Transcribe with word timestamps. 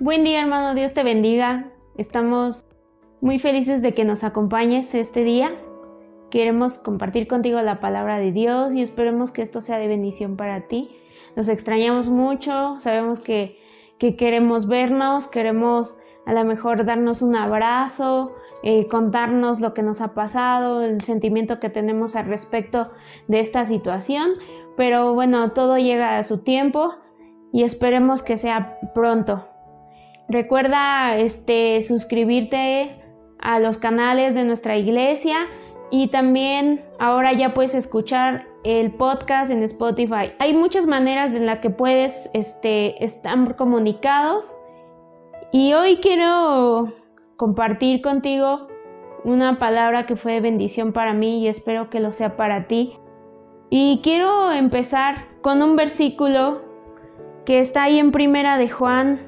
Buen 0.00 0.22
día 0.22 0.42
hermano, 0.42 0.76
Dios 0.76 0.94
te 0.94 1.02
bendiga. 1.02 1.72
Estamos 1.96 2.64
muy 3.20 3.40
felices 3.40 3.82
de 3.82 3.92
que 3.92 4.04
nos 4.04 4.22
acompañes 4.22 4.94
este 4.94 5.24
día. 5.24 5.50
Queremos 6.30 6.78
compartir 6.78 7.26
contigo 7.26 7.60
la 7.62 7.80
palabra 7.80 8.20
de 8.20 8.30
Dios 8.30 8.72
y 8.74 8.82
esperemos 8.82 9.32
que 9.32 9.42
esto 9.42 9.60
sea 9.60 9.78
de 9.78 9.88
bendición 9.88 10.36
para 10.36 10.68
ti. 10.68 10.82
Nos 11.34 11.48
extrañamos 11.48 12.08
mucho, 12.08 12.76
sabemos 12.78 13.24
que, 13.24 13.58
queremos 13.98 14.68
vernos, 14.68 15.26
queremos 15.26 15.98
a 16.26 16.32
lo 16.32 16.44
mejor 16.44 16.84
darnos 16.84 17.20
un 17.20 17.34
abrazo, 17.34 18.30
eh, 18.62 18.86
contarnos 18.88 19.58
lo 19.58 19.74
que 19.74 19.82
nos 19.82 20.00
ha 20.00 20.14
pasado, 20.14 20.84
el 20.84 21.00
sentimiento 21.00 21.58
que 21.58 21.70
tenemos 21.70 22.14
al 22.14 22.26
respecto 22.26 22.84
de 23.26 23.40
esta 23.40 23.64
situación, 23.64 24.28
pero 24.76 25.12
bueno, 25.14 25.50
todo 25.50 25.76
llega 25.76 26.18
a 26.18 26.22
su 26.22 26.38
tiempo 26.38 26.94
y 27.52 27.64
esperemos 27.64 28.22
que 28.22 28.38
sea 28.38 28.78
pronto. 28.94 29.44
Recuerda 30.28 31.16
este, 31.16 31.80
suscribirte 31.80 32.90
a 33.38 33.60
los 33.60 33.78
canales 33.78 34.34
de 34.34 34.44
nuestra 34.44 34.76
iglesia 34.76 35.46
y 35.90 36.08
también 36.08 36.84
ahora 36.98 37.32
ya 37.32 37.54
puedes 37.54 37.74
escuchar 37.74 38.46
el 38.62 38.92
podcast 38.92 39.50
en 39.50 39.62
Spotify. 39.62 40.32
Hay 40.38 40.54
muchas 40.54 40.86
maneras 40.86 41.32
en 41.32 41.46
las 41.46 41.60
que 41.60 41.70
puedes 41.70 42.28
este, 42.34 43.02
estar 43.02 43.56
comunicados 43.56 44.54
y 45.50 45.72
hoy 45.72 45.96
quiero 45.96 46.92
compartir 47.36 48.02
contigo 48.02 48.56
una 49.24 49.56
palabra 49.56 50.04
que 50.04 50.16
fue 50.16 50.32
de 50.32 50.40
bendición 50.40 50.92
para 50.92 51.14
mí 51.14 51.40
y 51.40 51.48
espero 51.48 51.88
que 51.88 52.00
lo 52.00 52.12
sea 52.12 52.36
para 52.36 52.66
ti. 52.66 52.98
Y 53.70 54.00
quiero 54.02 54.52
empezar 54.52 55.14
con 55.40 55.62
un 55.62 55.74
versículo 55.74 56.62
que 57.46 57.60
está 57.60 57.84
ahí 57.84 57.98
en 57.98 58.12
Primera 58.12 58.58
de 58.58 58.68
Juan 58.68 59.27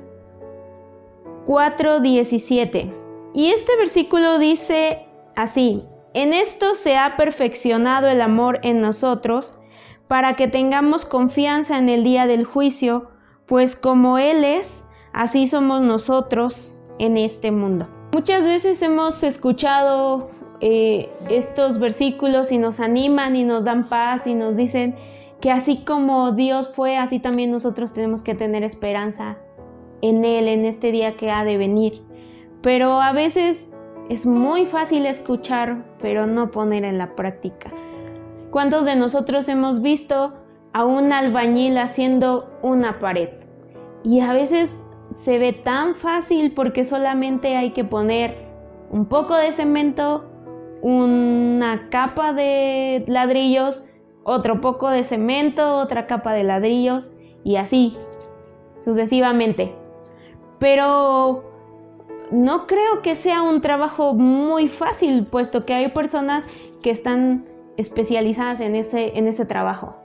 4:17. 1.51 2.93
Y 3.34 3.51
este 3.51 3.77
versículo 3.77 4.39
dice 4.39 5.05
así, 5.34 5.83
en 6.15 6.33
esto 6.33 6.77
se 6.77 6.97
ha 6.97 7.17
perfeccionado 7.17 8.07
el 8.07 8.20
amor 8.20 8.61
en 8.62 8.81
nosotros, 8.81 9.59
para 10.07 10.37
que 10.37 10.47
tengamos 10.47 11.05
confianza 11.05 11.77
en 11.77 11.89
el 11.89 12.05
día 12.05 12.29
del 12.29 12.45
juicio, 12.45 13.11
pues 13.47 13.75
como 13.75 14.19
Él 14.19 14.45
es, 14.45 14.87
así 15.12 15.48
somos 15.48 15.83
nosotros 15.83 16.84
en 17.01 17.17
este 17.17 17.51
mundo. 17.51 17.89
Muchas 18.12 18.45
veces 18.45 18.81
hemos 18.81 19.20
escuchado 19.25 20.29
eh, 20.61 21.09
estos 21.29 21.81
versículos 21.81 22.53
y 22.53 22.59
nos 22.59 22.79
animan 22.79 23.35
y 23.35 23.42
nos 23.42 23.64
dan 23.64 23.89
paz 23.89 24.29
y 24.29 24.35
nos 24.35 24.57
dicen 24.57 24.95
que 25.41 25.51
así 25.51 25.85
como 25.85 26.31
Dios 26.31 26.73
fue, 26.73 26.97
así 26.97 27.19
también 27.19 27.51
nosotros 27.51 27.92
tenemos 27.92 28.23
que 28.23 28.37
tener 28.37 28.62
esperanza 28.62 29.37
en 30.03 30.25
Él, 30.25 30.48
en 30.48 30.65
este 30.65 30.93
día 30.93 31.17
que 31.17 31.31
ha 31.31 31.45
de 31.45 31.56
venir. 31.56 32.03
Pero 32.62 33.01
a 33.01 33.12
veces 33.12 33.69
es 34.09 34.27
muy 34.27 34.67
fácil 34.67 35.07
escuchar, 35.07 35.84
pero 36.01 36.27
no 36.27 36.51
poner 36.51 36.84
en 36.84 36.98
la 36.98 37.15
práctica. 37.15 37.70
¿Cuántos 38.51 38.84
de 38.84 38.97
nosotros 38.97 39.48
hemos 39.48 39.81
visto 39.81 40.34
a 40.73 40.84
un 40.84 41.12
albañil 41.12 41.79
haciendo 41.79 42.51
una 42.62 42.98
pared? 42.98 43.31
Y 44.03 44.20
a 44.20 44.33
veces 44.33 44.84
se 45.11 45.39
ve 45.39 45.53
tan 45.53 45.95
fácil 45.95 46.53
porque 46.55 46.85
solamente 46.85 47.57
hay 47.57 47.70
que 47.70 47.85
poner 47.85 48.37
un 48.91 49.07
poco 49.07 49.37
de 49.37 49.53
cemento, 49.53 50.25
una 50.83 51.89
capa 51.91 52.33
de 52.33 53.05
ladrillos, 53.07 53.87
otro 54.25 54.61
poco 54.61 54.91
de 54.91 55.05
cemento, 55.05 55.77
otra 55.77 56.07
capa 56.07 56.33
de 56.33 56.45
ladrillos 56.45 57.11
y 57.45 57.57
así 57.57 57.97
sucesivamente 58.81 59.75
pero 60.61 61.42
no 62.30 62.66
creo 62.69 63.03
que 63.03 63.16
sea 63.16 63.42
un 63.42 63.61
trabajo 63.61 64.14
muy 64.14 64.69
fácil, 64.69 65.27
puesto 65.27 65.67
que 65.67 65.74
hay 65.74 65.89
personas 65.89 66.48
que 66.85 66.90
están 66.90 67.46
especializadas 67.77 68.61
en 68.61 68.77
ese, 68.77 69.18
en 69.18 69.27
ese 69.27 69.46
trabajo. 69.46 69.96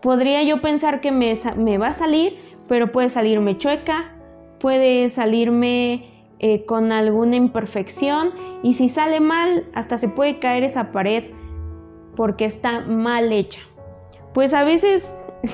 Podría 0.00 0.42
yo 0.44 0.62
pensar 0.62 1.00
que 1.00 1.12
me, 1.12 1.78
va 1.78 1.88
a 1.88 1.92
salir, 1.92 2.38
pero 2.68 2.90
puede 2.90 3.08
salirme 3.08 3.58
chueca, 3.58 4.16
puede 4.60 5.10
salirme 5.10 6.06
eh, 6.38 6.64
con 6.64 6.90
alguna 6.90 7.36
imperfección 7.36 8.30
y 8.62 8.74
si 8.74 8.88
sale 8.88 9.20
mal, 9.20 9.64
hasta 9.74 9.98
se 9.98 10.08
puede 10.08 10.38
caer 10.38 10.64
esa 10.64 10.90
pared 10.92 11.24
porque 12.16 12.44
está 12.44 12.80
mal 12.80 13.32
hecha. 13.32 13.60
Pues 14.32 14.54
a 14.54 14.64
veces 14.64 15.06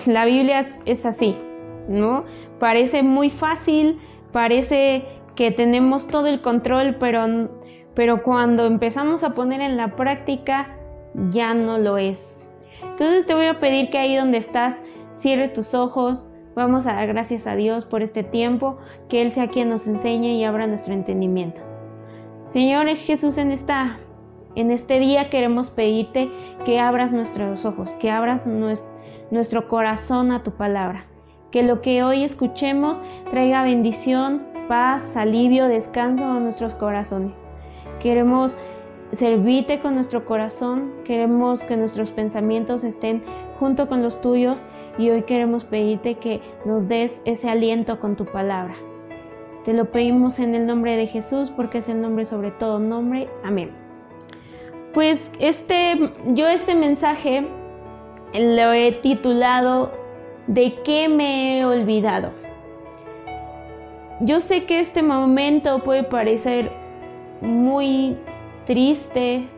la 0.06 0.24
Biblia 0.24 0.66
es 0.84 1.04
así, 1.06 1.34
¿no? 1.88 2.24
Parece 2.58 3.02
muy 3.02 3.30
fácil, 3.30 3.98
parece 4.32 5.04
que 5.36 5.50
tenemos 5.50 6.06
todo 6.08 6.26
el 6.26 6.40
control, 6.40 6.96
pero, 6.98 7.50
pero 7.94 8.22
cuando 8.22 8.66
empezamos 8.66 9.22
a 9.22 9.34
poner 9.34 9.60
en 9.60 9.76
la 9.76 9.96
práctica 9.96 10.76
ya 11.30 11.54
no 11.54 11.78
lo 11.78 11.96
es. 11.98 12.40
Entonces 12.82 13.26
te 13.26 13.34
voy 13.34 13.46
a 13.46 13.60
pedir 13.60 13.90
que 13.90 13.98
ahí 13.98 14.16
donde 14.16 14.38
estás 14.38 14.82
cierres 15.14 15.52
tus 15.52 15.74
ojos. 15.74 16.28
Vamos 16.54 16.86
a 16.86 16.94
dar 16.94 17.06
gracias 17.06 17.46
a 17.46 17.54
Dios 17.54 17.84
por 17.84 18.02
este 18.02 18.24
tiempo, 18.24 18.78
que 19.08 19.22
Él 19.22 19.32
sea 19.32 19.48
quien 19.48 19.68
nos 19.68 19.86
enseñe 19.86 20.34
y 20.34 20.44
abra 20.44 20.66
nuestro 20.66 20.92
entendimiento. 20.92 21.60
Señor 22.50 22.88
Jesús, 22.96 23.38
en, 23.38 23.52
esta, 23.52 23.98
en 24.54 24.70
este 24.70 24.98
día 24.98 25.30
queremos 25.30 25.70
pedirte 25.70 26.30
que 26.64 26.80
abras 26.80 27.12
nuestros 27.12 27.64
ojos, 27.64 27.94
que 27.96 28.10
abras 28.10 28.46
nuestro 28.46 29.68
corazón 29.68 30.32
a 30.32 30.42
tu 30.42 30.52
palabra. 30.52 31.04
Que 31.52 31.62
lo 31.62 31.80
que 31.80 32.02
hoy 32.02 32.24
escuchemos 32.24 33.00
traiga 33.30 33.62
bendición, 33.62 34.42
paz, 34.68 35.16
alivio, 35.16 35.68
descanso 35.68 36.24
a 36.24 36.40
nuestros 36.40 36.74
corazones. 36.74 37.50
Queremos 38.00 38.56
servirte 39.12 39.80
con 39.80 39.94
nuestro 39.94 40.24
corazón, 40.24 40.92
queremos 41.04 41.62
que 41.62 41.76
nuestros 41.76 42.12
pensamientos 42.12 42.84
estén 42.84 43.22
junto 43.58 43.88
con 43.88 44.02
los 44.02 44.20
tuyos 44.20 44.64
y 44.98 45.10
hoy 45.10 45.22
queremos 45.22 45.64
pedirte 45.64 46.14
que 46.14 46.40
nos 46.64 46.88
des 46.88 47.22
ese 47.24 47.48
aliento 47.48 47.98
con 48.00 48.16
tu 48.16 48.24
palabra. 48.26 48.74
Te 49.64 49.72
lo 49.72 49.90
pedimos 49.90 50.38
en 50.38 50.54
el 50.54 50.66
nombre 50.66 50.96
de 50.96 51.06
Jesús 51.06 51.50
porque 51.50 51.78
es 51.78 51.88
el 51.88 52.00
nombre 52.00 52.24
sobre 52.24 52.50
todo 52.52 52.78
nombre. 52.78 53.28
Amén. 53.44 53.70
Pues 54.94 55.30
este 55.38 56.12
yo 56.28 56.48
este 56.48 56.74
mensaje 56.74 57.46
lo 58.34 58.72
he 58.72 58.92
titulado 58.92 59.92
¿De 60.46 60.74
qué 60.82 61.10
me 61.10 61.58
he 61.58 61.66
olvidado? 61.66 62.30
Yo 64.20 64.40
sé 64.40 64.64
que 64.64 64.80
este 64.80 65.02
momento 65.02 65.78
puede 65.84 66.02
parecer 66.02 66.72
muy 67.40 68.16
triste, 68.66 69.48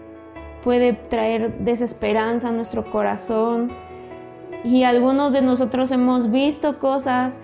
puede 0.63 0.93
traer 0.93 1.59
desesperanza 1.61 2.49
a 2.49 2.53
nuestro 2.53 2.91
corazón 2.91 3.73
y 4.63 4.83
algunos 4.85 5.33
de 5.33 5.41
nosotros 5.41 5.91
hemos 5.93 6.31
visto 6.31 6.79
cosas 6.79 7.43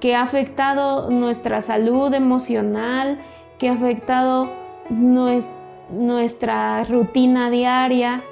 que 0.00 0.16
ha 0.16 0.22
afectado 0.22 1.08
nuestra 1.08 1.60
salud 1.60 2.12
emocional, 2.12 3.20
que 3.58 3.68
ha 3.68 3.74
afectado 3.74 4.50
nuestra 4.90 6.82
rutina 6.82 7.48
diaria 7.48 8.22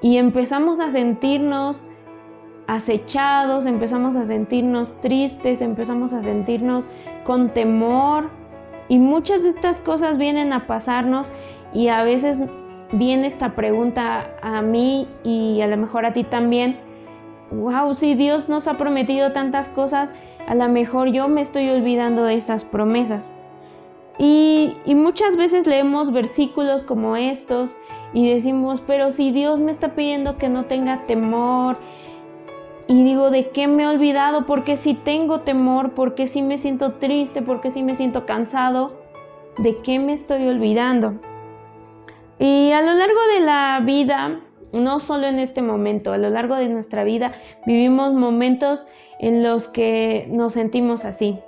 y 0.00 0.16
empezamos 0.16 0.80
a 0.80 0.90
sentirnos 0.90 1.86
acechados, 2.66 3.66
empezamos 3.66 4.16
a 4.16 4.26
sentirnos 4.26 5.00
tristes, 5.00 5.60
empezamos 5.60 6.12
a 6.12 6.22
sentirnos 6.22 6.88
con 7.24 7.50
temor 7.50 8.30
y 8.88 8.98
muchas 8.98 9.42
de 9.42 9.50
estas 9.50 9.78
cosas 9.78 10.18
vienen 10.18 10.52
a 10.52 10.66
pasarnos 10.66 11.30
y 11.72 11.88
a 11.88 12.02
veces 12.02 12.40
viene 12.92 13.26
esta 13.26 13.54
pregunta 13.54 14.30
a 14.42 14.62
mí 14.62 15.06
y 15.24 15.60
a 15.60 15.66
lo 15.66 15.76
mejor 15.76 16.06
a 16.06 16.12
ti 16.12 16.24
también, 16.24 16.76
wow, 17.50 17.94
si 17.94 18.14
Dios 18.14 18.48
nos 18.48 18.68
ha 18.68 18.74
prometido 18.74 19.32
tantas 19.32 19.68
cosas, 19.68 20.14
a 20.46 20.54
lo 20.54 20.68
mejor 20.68 21.08
yo 21.08 21.28
me 21.28 21.40
estoy 21.40 21.68
olvidando 21.68 22.24
de 22.24 22.34
esas 22.34 22.64
promesas. 22.64 23.30
Y, 24.16 24.76
y, 24.84 24.94
muchas 24.94 25.36
veces 25.36 25.66
leemos 25.66 26.12
versículos 26.12 26.84
como 26.84 27.16
estos 27.16 27.76
y 28.12 28.30
decimos, 28.30 28.80
pero 28.86 29.10
si 29.10 29.32
Dios 29.32 29.58
me 29.58 29.72
está 29.72 29.96
pidiendo 29.96 30.36
que 30.38 30.48
no 30.48 30.66
tengas 30.66 31.04
temor, 31.04 31.76
y 32.86 33.02
digo, 33.02 33.30
¿de 33.30 33.48
qué 33.50 33.66
me 33.66 33.84
he 33.84 33.86
olvidado? 33.86 34.46
Porque 34.46 34.76
si 34.76 34.94
tengo 34.94 35.40
temor, 35.40 35.92
porque 35.92 36.26
si 36.26 36.42
me 36.42 36.58
siento 36.58 36.92
triste, 36.94 37.42
porque 37.42 37.70
si 37.70 37.82
me 37.82 37.94
siento 37.94 38.26
cansado, 38.26 38.88
¿de 39.58 39.76
qué 39.76 39.98
me 39.98 40.12
estoy 40.12 40.46
olvidando? 40.48 41.14
Y 42.38 42.72
a 42.72 42.82
lo 42.82 42.92
largo 42.94 43.20
de 43.34 43.40
la 43.40 43.80
vida, 43.84 44.40
no 44.72 44.98
solo 44.98 45.26
en 45.26 45.38
este 45.38 45.62
momento, 45.62 46.12
a 46.12 46.18
lo 46.18 46.30
largo 46.30 46.56
de 46.56 46.68
nuestra 46.68 47.04
vida 47.04 47.32
vivimos 47.64 48.12
momentos 48.12 48.86
en 49.18 49.42
los 49.42 49.68
que 49.68 50.26
nos 50.30 50.52
sentimos 50.52 51.04
así, 51.04 51.38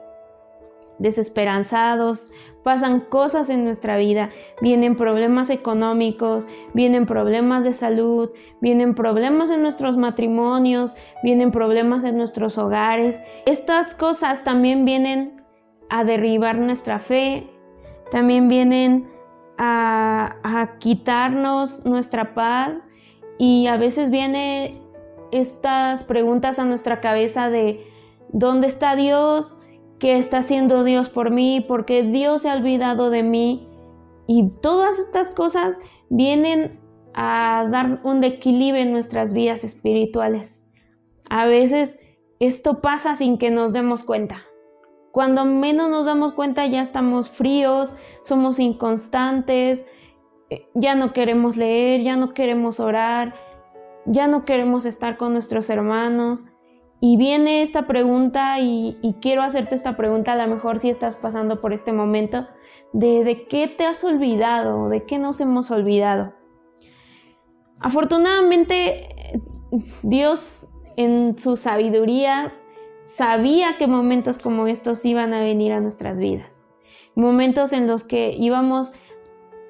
desesperanzados, 0.99 2.31
pasan 2.67 2.99
cosas 2.99 3.49
en 3.49 3.63
nuestra 3.63 3.97
vida, 3.97 4.31
vienen 4.61 4.97
problemas 4.97 5.51
económicos, 5.51 6.49
vienen 6.75 7.07
problemas 7.07 7.63
de 7.63 7.73
salud, 7.73 8.31
vienen 8.61 8.97
problemas 8.97 9.51
en 9.51 9.63
nuestros 9.63 9.97
matrimonios, 9.97 10.97
vienen 11.23 11.53
problemas 11.53 12.03
en 12.03 12.17
nuestros 12.17 12.59
hogares. 12.59 13.21
Estas 13.47 13.95
cosas 13.95 14.43
también 14.43 14.85
vienen 14.85 15.45
a 15.91 16.03
derribar 16.03 16.59
nuestra 16.59 16.99
fe, 16.99 17.49
también 18.11 18.49
vienen 18.49 19.09
a, 19.59 20.35
quitarnos 20.81 21.87
nuestra 21.87 22.35
paz 22.35 22.89
y 23.39 23.69
a 23.69 23.77
veces 23.77 24.11
viene 24.11 24.73
estas 25.31 26.03
preguntas 26.03 26.59
a 26.59 26.65
nuestra 26.65 27.01
cabeza 27.01 27.49
de 27.49 27.87
¿dónde 28.33 28.67
está 28.67 28.97
Dios? 28.97 29.57
¿Qué 29.99 30.17
está 30.17 30.39
haciendo 30.39 30.85
Dios 30.85 31.09
por 31.09 31.31
mí? 31.31 31.65
¿Por 31.67 31.87
qué 31.87 32.03
Dios 32.03 32.43
se 32.43 32.51
ha 32.51 32.55
olvidado 32.55 33.11
de 33.11 33.23
mí? 33.23 33.69
Y 34.27 34.51
todas 34.61 34.99
estas 34.99 35.35
cosas 35.35 35.79
vienen 36.11 36.71
a 37.15 37.67
dar 37.71 38.01
un 38.05 38.23
equilibrio 38.25 38.83
en 38.83 38.93
nuestras 38.93 39.33
vidas 39.33 39.65
espirituales. 39.65 40.63
A 41.31 41.47
veces 41.47 41.99
esto 42.41 42.83
pasa 42.83 43.17
sin 43.17 43.39
que 43.39 43.51
nos 43.51 43.73
demos 43.73 44.05
cuenta. 44.05 44.43
Cuando 45.13 45.47
menos 45.47 45.89
nos 45.89 46.05
damos 46.05 46.35
cuenta 46.35 46.67
ya 46.67 46.83
estamos 46.83 47.31
fríos, 47.31 47.97
somos 48.23 48.59
inconstantes, 48.59 49.89
eh, 50.51 50.69
ya 50.75 50.95
no 50.95 51.15
queremos 51.15 51.57
leer, 51.57 52.03
ya 52.03 52.17
no 52.17 52.35
queremos 52.35 52.81
orar, 52.81 53.35
ya 54.05 54.27
no 54.27 54.45
queremos 54.45 54.85
estar 54.85 55.17
con 55.17 55.33
nuestros 55.33 55.71
hermanos. 55.71 56.45
Y 57.01 57.17
viene 57.17 57.63
esta 57.63 57.87
pregunta 57.87 58.59
y, 58.61 58.95
quiero 59.21 59.43
hacerte 59.43 59.75
esta 59.75 59.97
pregunta, 59.97 60.33
a 60.33 60.37
lo 60.37 60.55
mejor 60.55 60.81
si 60.81 60.89
estás 60.89 61.17
pasando 61.17 61.59
por 61.59 61.73
este 61.73 61.93
momento, 61.93 62.41
de, 62.93 63.23
de 63.25 63.47
qué 63.47 63.69
te 63.69 63.85
has 63.85 64.03
olvidado, 64.03 64.89
de 64.89 65.05
qué 65.05 65.19
nos 65.19 65.41
hemos 65.41 65.71
olvidado. 65.71 66.33
Afortunadamente, 67.81 69.41
Dios 70.03 70.69
en 70.97 71.39
su 71.39 71.57
sabiduría 71.57 72.55
sabía 73.07 73.77
que 73.77 73.87
momentos 73.87 74.39
como 74.39 74.67
estos 74.67 75.05
iban 75.05 75.35
a 75.35 75.41
venir 75.41 75.73
a 75.73 75.81
nuestras 75.81 76.19
vidas. 76.19 76.67
Momentos 77.15 77.73
en 77.73 77.87
los 77.87 78.05
que 78.05 78.33
íbamos 78.33 78.93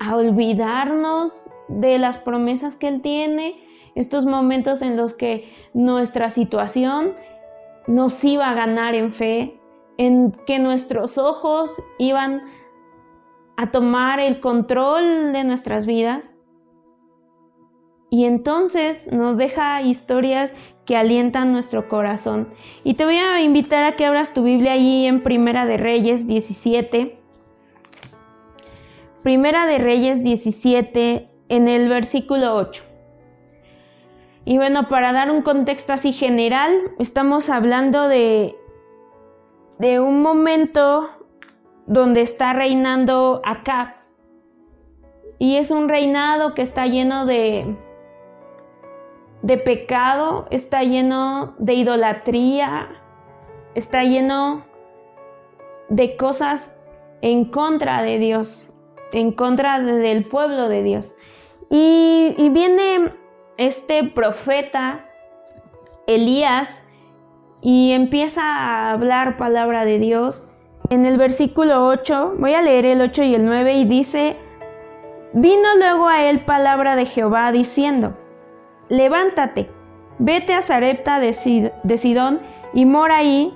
a 0.00 0.17
olvidarnos 0.17 1.50
de 1.69 1.99
las 1.99 2.19
promesas 2.19 2.76
que 2.76 2.88
Él 2.88 3.02
tiene, 3.02 3.56
estos 3.96 4.26
momentos 4.26 4.82
en 4.82 4.96
los 4.96 5.14
que 5.14 5.52
nuestra 5.75 6.31
situación 6.31 7.14
nos 7.88 8.22
iba 8.22 8.48
a 8.48 8.54
ganar 8.54 8.94
en 8.94 9.12
fe, 9.12 9.58
en 9.98 10.32
que 10.46 10.58
nuestros 10.58 11.19
ojos 11.19 11.75
iban 11.98 12.43
a 13.56 13.70
tomar 13.70 14.20
el 14.20 14.40
control 14.40 15.32
de 15.32 15.44
nuestras 15.44 15.87
vidas 15.87 16.38
y 18.10 18.25
entonces 18.25 19.10
nos 19.10 19.38
deja 19.38 19.82
historias 19.82 20.54
que 20.84 20.96
alientan 20.96 21.52
nuestro 21.52 21.88
corazón. 21.88 22.49
Y 22.84 22.94
te 22.94 23.04
voy 23.04 23.16
a 23.16 23.42
invitar 23.42 23.82
a 23.84 23.96
que 23.96 24.04
abras 24.04 24.32
tu 24.32 24.44
Biblia 24.44 24.72
allí 24.72 25.06
en 25.06 25.22
Primera 25.22 25.64
de 25.64 25.78
Reyes 25.78 26.26
17. 26.26 27.14
Primera 29.22 29.66
de 29.66 29.78
Reyes 29.78 30.22
17 30.22 31.28
en 31.49 31.69
el 31.69 31.88
versículo 31.88 32.54
8. 32.54 32.95
Y 34.46 34.56
bueno, 34.56 34.88
para 34.88 35.12
dar 35.12 35.31
un 35.31 35.43
contexto 35.43 35.93
así 35.93 36.12
general, 36.12 36.93
estamos 36.98 37.50
hablando 37.50 38.08
de, 38.08 38.56
de 39.78 40.00
un 40.00 40.22
momento 40.22 41.10
donde 41.87 42.22
está 42.22 42.52
reinando 42.52 43.43
Acab. 43.44 43.88
Y 45.38 45.56
es 45.56 45.70
un 45.70 45.88
reinado 45.88 46.54
que 46.54 46.62
está 46.62 46.87
lleno 46.87 47.26
de, 47.26 47.76
de 49.43 49.58
pecado, 49.58 50.46
está 50.50 50.84
lleno 50.84 51.54
de 51.58 51.75
idolatría, 51.75 52.87
está 53.75 54.04
lleno 54.04 54.64
de 55.88 56.16
cosas 56.16 56.72
en 57.20 57.46
contra 57.46 58.02
de 58.02 58.19
Dios, 58.19 58.72
en 59.12 59.32
contra 59.32 59.81
del 59.81 60.25
pueblo 60.25 60.69
de 60.69 60.82
Dios. 60.84 61.16
Y, 61.69 62.49
viene 62.50 63.12
este 63.58 64.05
profeta 64.05 65.06
Elías 66.06 66.82
y 67.62 67.93
empieza 67.93 68.43
a 68.43 68.93
hablar 68.93 69.37
palabra 69.37 69.85
de 69.85 69.99
Dios. 69.99 70.49
En 70.91 71.05
el 71.05 71.19
versículo 71.19 71.87
8, 71.87 72.35
voy 72.38 72.55
a 72.55 72.62
leer 72.62 72.85
el 72.85 73.00
8 73.00 73.23
y 73.25 73.35
el 73.35 73.44
9 73.44 73.75
y 73.75 73.85
dice, 73.85 74.37
vino 75.32 75.69
luego 75.79 76.08
a 76.08 76.23
él 76.23 76.41
palabra 76.41 76.94
de 76.97 77.06
Jehová 77.06 77.50
diciendo, 77.50 78.17
levántate, 78.88 79.69
vete 80.19 80.55
a 80.55 80.62
Sarepta 80.62 81.19
de, 81.19 81.32
Sidón 81.32 82.38
y 82.73 82.85
mora 82.85 83.19
ahí. 83.19 83.52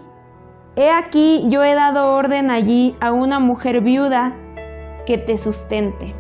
He 0.76 0.90
aquí 0.90 1.44
yo 1.48 1.62
he 1.62 1.74
dado 1.74 2.14
orden 2.14 2.50
allí 2.50 2.96
a 3.00 3.12
una 3.12 3.38
mujer 3.38 3.80
viuda 3.80 4.34
que 5.06 5.18
te 5.18 5.36
sustente. 5.36 6.19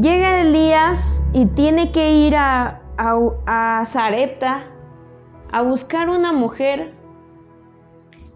Llega 0.00 0.40
Elías 0.40 1.22
y 1.34 1.44
tiene 1.44 1.92
que 1.92 2.12
ir 2.14 2.34
a, 2.34 2.80
a, 2.96 3.84
Sarepta 3.84 4.64
a 5.52 5.60
buscar 5.60 6.08
una 6.08 6.32
mujer 6.32 6.94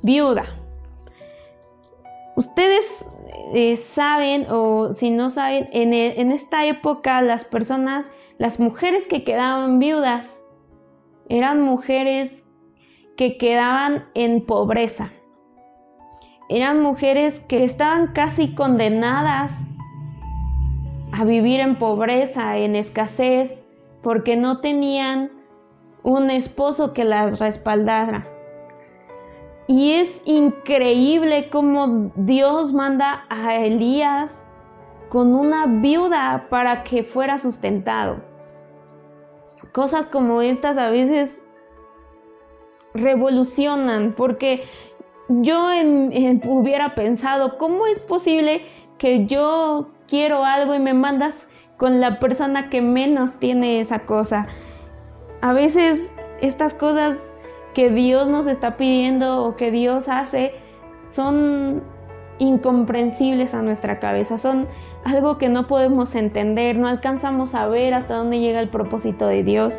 viuda. 0.02 0.44
Ustedes 2.36 3.06
eh, 3.54 3.76
saben 3.76 4.46
o 4.50 4.92
si 4.92 5.08
no 5.08 5.30
saben, 5.30 5.66
en, 5.72 5.94
en 5.94 6.30
esta 6.30 6.66
época 6.66 7.22
las 7.22 7.46
personas 7.46 8.10
las 8.36 8.60
mujeres 8.60 9.06
que 9.06 9.24
quedaban 9.24 9.78
viudas 9.78 10.38
eran 11.30 11.62
mujeres 11.62 12.44
que 13.16 13.38
quedaban 13.38 14.04
en 14.12 14.44
pobreza. 14.44 15.10
Eran 16.50 16.82
mujeres 16.82 17.40
que 17.40 17.64
estaban 17.64 18.12
casi 18.12 18.54
condenadas 18.54 19.66
a 21.18 21.24
vivir 21.24 21.60
en 21.60 21.76
pobreza, 21.76 22.58
en 22.58 22.76
escasez, 22.76 23.64
porque 24.02 24.36
no 24.36 24.60
tenían 24.60 25.30
un 26.02 26.30
esposo 26.30 26.92
que 26.92 27.04
las 27.04 27.38
respaldara. 27.38 28.28
Y 29.66 29.92
es 29.92 30.20
increíble 30.26 31.48
cómo 31.50 32.12
Dios 32.16 32.72
manda 32.72 33.24
a 33.30 33.56
Elías 33.56 34.44
con 35.08 35.34
una 35.34 35.66
viuda 35.66 36.46
para 36.50 36.84
que 36.84 37.02
fuera 37.02 37.38
sustentado. 37.38 38.18
Cosas 39.72 40.06
como 40.06 40.42
estas 40.42 40.78
a 40.78 40.90
veces 40.90 41.42
revolucionan 42.94 44.14
porque 44.16 44.64
yo 45.28 45.68
hubiera 46.46 46.94
pensado, 46.94 47.58
¿cómo 47.58 47.86
es 47.86 48.00
posible 48.00 48.66
que 48.98 49.26
yo 49.26 49.88
quiero 50.08 50.44
algo 50.44 50.74
y 50.74 50.78
me 50.78 50.94
mandas 50.94 51.48
con 51.76 52.00
la 52.00 52.18
persona 52.18 52.70
que 52.70 52.80
menos 52.80 53.38
tiene 53.38 53.80
esa 53.80 54.00
cosa? 54.00 54.46
A 55.42 55.52
veces 55.52 56.08
estas 56.40 56.74
cosas 56.74 57.28
que 57.74 57.90
Dios 57.90 58.28
nos 58.28 58.46
está 58.46 58.76
pidiendo 58.76 59.44
o 59.44 59.56
que 59.56 59.70
Dios 59.70 60.08
hace 60.08 60.54
son 61.08 61.82
incomprensibles 62.38 63.54
a 63.54 63.62
nuestra 63.62 63.98
cabeza, 63.98 64.38
son 64.38 64.66
algo 65.04 65.38
que 65.38 65.48
no 65.48 65.66
podemos 65.66 66.14
entender, 66.14 66.76
no 66.76 66.88
alcanzamos 66.88 67.54
a 67.54 67.66
ver 67.68 67.94
hasta 67.94 68.14
dónde 68.14 68.40
llega 68.40 68.60
el 68.60 68.68
propósito 68.68 69.26
de 69.26 69.42
Dios. 69.42 69.78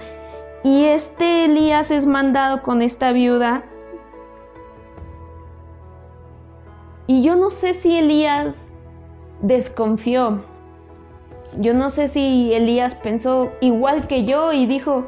Y 0.63 0.86
este 0.86 1.46
Elías 1.46 1.91
es 1.91 2.07
mandado 2.07 2.62
con 2.63 2.81
esta 2.81 3.12
viuda. 3.12 3.63
Y 7.05 7.24
yo 7.24 7.36
no 7.36 7.50
sé 7.50 7.74
si 7.74 7.98
Elías 7.98 8.66
desconfió. 9.41 10.44
Yo 11.58 11.74
no 11.74 11.89
sé 11.89 12.08
si 12.08 12.53
Elías 12.53 12.96
pensó 12.96 13.51
igual 13.62 14.08
que 14.08 14.25
yo 14.25 14.53
y 14.53 14.65
dijo, 14.65 15.06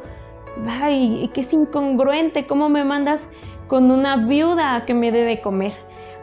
ay, 0.68 1.30
que 1.34 1.42
es 1.42 1.52
incongruente, 1.52 2.46
¿cómo 2.46 2.68
me 2.68 2.84
mandas 2.84 3.28
con 3.68 3.90
una 3.90 4.16
viuda 4.16 4.84
que 4.86 4.94
me 4.94 5.12
debe 5.12 5.40
comer? 5.40 5.74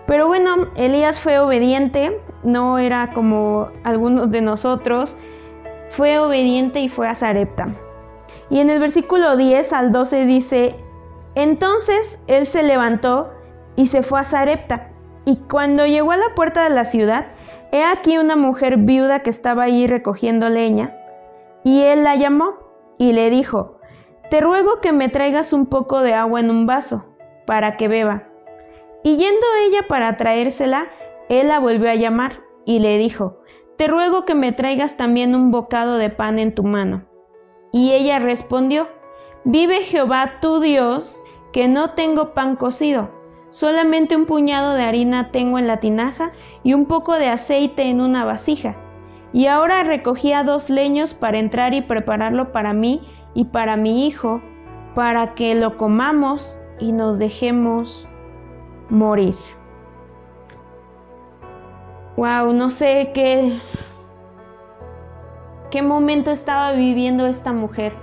Pero 0.05 0.27
bueno, 0.27 0.67
Elías 0.75 1.19
fue 1.19 1.39
obediente, 1.39 2.19
no 2.43 2.79
era 2.79 3.11
como 3.13 3.67
algunos 3.83 4.31
de 4.31 4.41
nosotros, 4.41 5.17
fue 5.89 6.17
obediente 6.17 6.79
y 6.79 6.89
fue 6.89 7.07
a 7.07 7.15
Zarepta. 7.15 7.69
Y 8.49 8.59
en 8.59 8.69
el 8.69 8.79
versículo 8.79 9.35
10 9.35 9.73
al 9.73 9.91
12 9.91 10.25
dice, 10.25 10.75
entonces 11.35 12.21
él 12.27 12.47
se 12.47 12.63
levantó 12.63 13.29
y 13.75 13.87
se 13.87 14.01
fue 14.01 14.21
a 14.21 14.23
Zarepta. 14.23 14.89
Y 15.25 15.35
cuando 15.35 15.85
llegó 15.85 16.11
a 16.11 16.17
la 16.17 16.33
puerta 16.35 16.63
de 16.63 16.73
la 16.73 16.85
ciudad, 16.85 17.27
he 17.71 17.83
aquí 17.83 18.17
una 18.17 18.35
mujer 18.35 18.77
viuda 18.77 19.21
que 19.21 19.29
estaba 19.29 19.63
allí 19.63 19.87
recogiendo 19.87 20.49
leña. 20.49 20.95
Y 21.63 21.81
él 21.81 22.03
la 22.03 22.15
llamó 22.15 22.53
y 22.97 23.13
le 23.13 23.29
dijo, 23.29 23.77
te 24.29 24.41
ruego 24.41 24.81
que 24.81 24.91
me 24.91 25.07
traigas 25.07 25.53
un 25.53 25.67
poco 25.67 26.01
de 26.01 26.13
agua 26.13 26.41
en 26.41 26.49
un 26.49 26.65
vaso, 26.65 27.05
para 27.45 27.77
que 27.77 27.87
beba. 27.87 28.23
Y 29.03 29.15
yendo 29.15 29.45
ella 29.63 29.87
para 29.87 30.17
traérsela, 30.17 30.87
él 31.29 31.47
la 31.47 31.59
volvió 31.59 31.89
a 31.89 31.95
llamar 31.95 32.41
y 32.65 32.79
le 32.79 32.97
dijo, 32.97 33.39
Te 33.77 33.87
ruego 33.87 34.25
que 34.25 34.35
me 34.35 34.51
traigas 34.51 34.97
también 34.97 35.33
un 35.33 35.49
bocado 35.51 35.97
de 35.97 36.09
pan 36.09 36.39
en 36.39 36.53
tu 36.53 36.63
mano. 36.63 37.05
Y 37.71 37.93
ella 37.93 38.19
respondió, 38.19 38.89
Vive 39.45 39.81
Jehová 39.81 40.39
tu 40.41 40.59
Dios, 40.59 41.21
que 41.53 41.69
no 41.69 41.91
tengo 41.91 42.33
pan 42.33 42.57
cocido, 42.57 43.09
Solamente 43.49 44.15
un 44.15 44.25
puñado 44.25 44.73
de 44.73 44.83
harina 44.83 45.31
tengo 45.31 45.57
en 45.57 45.67
la 45.67 45.79
tinaja 45.79 46.29
y 46.63 46.73
un 46.73 46.85
poco 46.85 47.13
de 47.13 47.29
aceite 47.29 47.83
en 47.83 48.01
una 48.01 48.25
vasija. 48.25 48.75
Y 49.33 49.47
ahora 49.47 49.83
recogía 49.83 50.43
dos 50.43 50.69
leños 50.69 51.13
para 51.13 51.39
entrar 51.39 51.73
y 51.73 51.81
prepararlo 51.81 52.51
para 52.51 52.73
mí 52.73 53.01
y 53.33 53.45
para 53.45 53.77
mi 53.77 54.07
hijo, 54.07 54.41
para 54.95 55.33
que 55.35 55.55
lo 55.55 55.77
comamos 55.77 56.59
y 56.79 56.91
nos 56.91 57.19
dejemos 57.19 58.07
morir. 58.89 59.35
Wow, 62.15 62.51
no 62.53 62.69
sé 62.69 63.11
qué 63.13 63.59
qué 65.69 65.81
momento 65.81 66.31
estaba 66.31 66.71
viviendo 66.71 67.27
esta 67.27 67.53
mujer. 67.53 67.93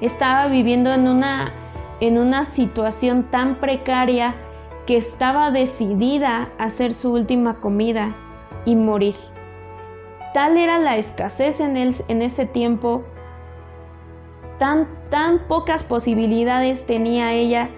Estaba 0.00 0.48
viviendo 0.48 0.92
en 0.92 1.08
una 1.08 1.52
en 2.00 2.18
una 2.18 2.44
situación 2.44 3.24
tan 3.30 3.56
precaria 3.56 4.34
que 4.86 4.96
estaba 4.96 5.50
decidida 5.50 6.50
a 6.58 6.64
hacer 6.64 6.94
su 6.94 7.12
última 7.12 7.60
comida 7.60 8.14
y 8.64 8.76
morir. 8.76 9.16
Tal 10.34 10.56
era 10.56 10.78
la 10.78 10.96
escasez 10.96 11.60
en, 11.60 11.76
en 11.76 12.22
ese 12.22 12.46
tiempo, 12.46 13.02
tan, 14.58 14.88
tan 15.10 15.46
pocas 15.48 15.82
posibilidades 15.82 16.86
tenía 16.86 17.32
ella 17.32 17.70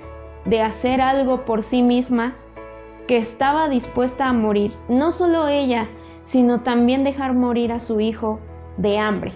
de 0.44 0.62
hacer 0.62 1.00
algo 1.00 1.44
por 1.44 1.62
sí 1.62 1.82
misma 1.82 2.34
que 3.06 3.16
estaba 3.16 3.68
dispuesta 3.68 4.28
a 4.28 4.32
morir, 4.32 4.76
no 4.88 5.12
solo 5.12 5.48
ella, 5.48 5.88
sino 6.24 6.60
también 6.60 7.04
dejar 7.04 7.34
morir 7.34 7.72
a 7.72 7.80
su 7.80 8.00
hijo 8.00 8.38
de 8.76 8.98
hambre. 8.98 9.32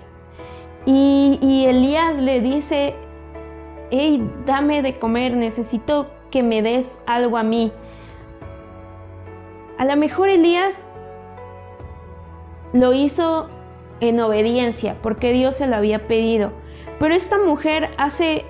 Y, 0.85 1.65
Elías 1.67 2.19
le 2.19 2.41
dice, 2.41 2.95
hey, 3.92 4.26
dame 4.46 4.80
de 4.80 4.99
comer, 4.99 5.37
necesito 5.37 6.11
que 6.30 6.42
me 6.42 6.62
des 6.62 6.99
algo 7.06 7.37
a 7.37 7.42
mí. 7.42 7.70
A 9.78 9.84
lo 9.84 9.96
mejor 9.96 10.30
Elías 10.30 10.82
lo 12.72 12.94
hizo 12.94 13.50
en 14.00 14.18
obediencia, 14.18 14.96
porque 15.02 15.32
Dios 15.32 15.56
se 15.56 15.66
lo 15.66 15.76
había 15.76 16.08
pedido. 16.08 16.52
Pero 16.99 17.14
esta 17.14 17.37
mujer 17.37 17.90
hace 17.99 18.46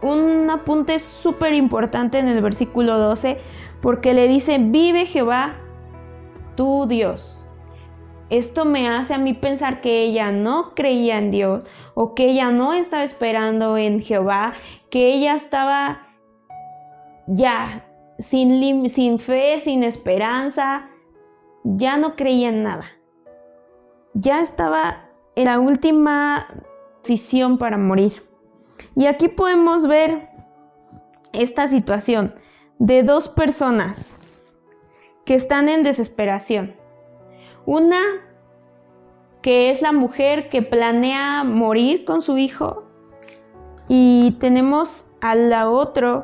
un 0.00 0.48
apunte 0.50 0.98
súper 0.98 1.52
importante 1.52 2.18
en 2.18 2.28
el 2.28 2.40
versículo 2.40 2.98
12, 2.98 3.38
porque 3.82 4.14
le 4.14 4.28
dice, 4.28 4.56
vive 4.58 5.04
Jehová, 5.04 5.56
tu 6.56 6.86
Dios. 6.86 7.45
Esto 8.28 8.64
me 8.64 8.88
hace 8.88 9.14
a 9.14 9.18
mí 9.18 9.34
pensar 9.34 9.80
que 9.80 10.02
ella 10.02 10.32
no 10.32 10.74
creía 10.74 11.18
en 11.18 11.30
Dios 11.30 11.64
o 11.94 12.14
que 12.14 12.30
ella 12.30 12.50
no 12.50 12.72
estaba 12.72 13.04
esperando 13.04 13.76
en 13.76 14.02
Jehová, 14.02 14.54
que 14.90 15.14
ella 15.14 15.34
estaba 15.34 16.02
ya 17.28 17.84
sin, 18.18 18.88
sin 18.90 19.18
fe, 19.18 19.60
sin 19.60 19.84
esperanza, 19.84 20.88
ya 21.62 21.96
no 21.96 22.16
creía 22.16 22.48
en 22.48 22.62
nada. 22.62 22.84
Ya 24.14 24.40
estaba 24.40 25.04
en 25.36 25.44
la 25.44 25.60
última 25.60 26.48
posición 27.00 27.58
para 27.58 27.78
morir. 27.78 28.24
Y 28.96 29.06
aquí 29.06 29.28
podemos 29.28 29.86
ver 29.86 30.28
esta 31.32 31.66
situación 31.66 32.34
de 32.78 33.02
dos 33.02 33.28
personas 33.28 34.12
que 35.24 35.34
están 35.34 35.68
en 35.68 35.82
desesperación. 35.82 36.74
Una 37.66 38.00
que 39.42 39.70
es 39.70 39.82
la 39.82 39.92
mujer 39.92 40.48
que 40.48 40.62
planea 40.62 41.44
morir 41.44 42.04
con 42.04 42.22
su 42.22 42.38
hijo 42.38 42.84
y 43.88 44.36
tenemos 44.40 45.06
a 45.20 45.34
la 45.34 45.70
otro 45.70 46.22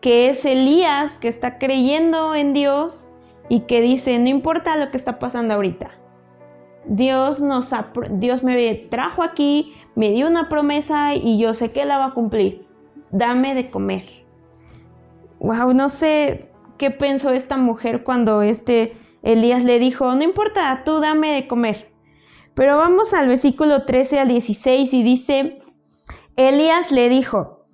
que 0.00 0.28
es 0.28 0.44
Elías 0.44 1.12
que 1.18 1.28
está 1.28 1.58
creyendo 1.58 2.34
en 2.34 2.52
Dios 2.52 3.08
y 3.48 3.60
que 3.60 3.80
dice, 3.80 4.18
no 4.18 4.28
importa 4.28 4.76
lo 4.76 4.90
que 4.90 4.96
está 4.96 5.18
pasando 5.18 5.54
ahorita. 5.54 5.90
Dios 6.86 7.40
nos 7.40 7.72
Dios 8.10 8.42
me 8.42 8.74
trajo 8.90 9.22
aquí, 9.22 9.74
me 9.94 10.10
dio 10.10 10.26
una 10.26 10.48
promesa 10.48 11.14
y 11.14 11.38
yo 11.38 11.54
sé 11.54 11.72
que 11.72 11.84
la 11.84 11.98
va 11.98 12.06
a 12.06 12.14
cumplir. 12.14 12.66
Dame 13.10 13.54
de 13.54 13.70
comer 13.70 14.20
wow, 15.40 15.72
no 15.72 15.88
sé 15.88 16.48
qué 16.78 16.90
pensó 16.90 17.32
esta 17.32 17.56
mujer 17.56 18.04
cuando 18.04 18.42
este 18.42 18.96
Elías 19.22 19.64
le 19.64 19.78
dijo, 19.78 20.14
no 20.14 20.22
importa, 20.22 20.82
tú 20.84 21.00
dame 21.00 21.34
de 21.34 21.48
comer. 21.48 21.90
Pero 22.54 22.76
vamos 22.76 23.14
al 23.14 23.28
versículo 23.28 23.84
13 23.84 24.20
al 24.20 24.28
16 24.28 24.92
y 24.92 25.02
dice, 25.02 25.62
Elías 26.36 26.90
le 26.90 27.08
dijo, 27.08 27.66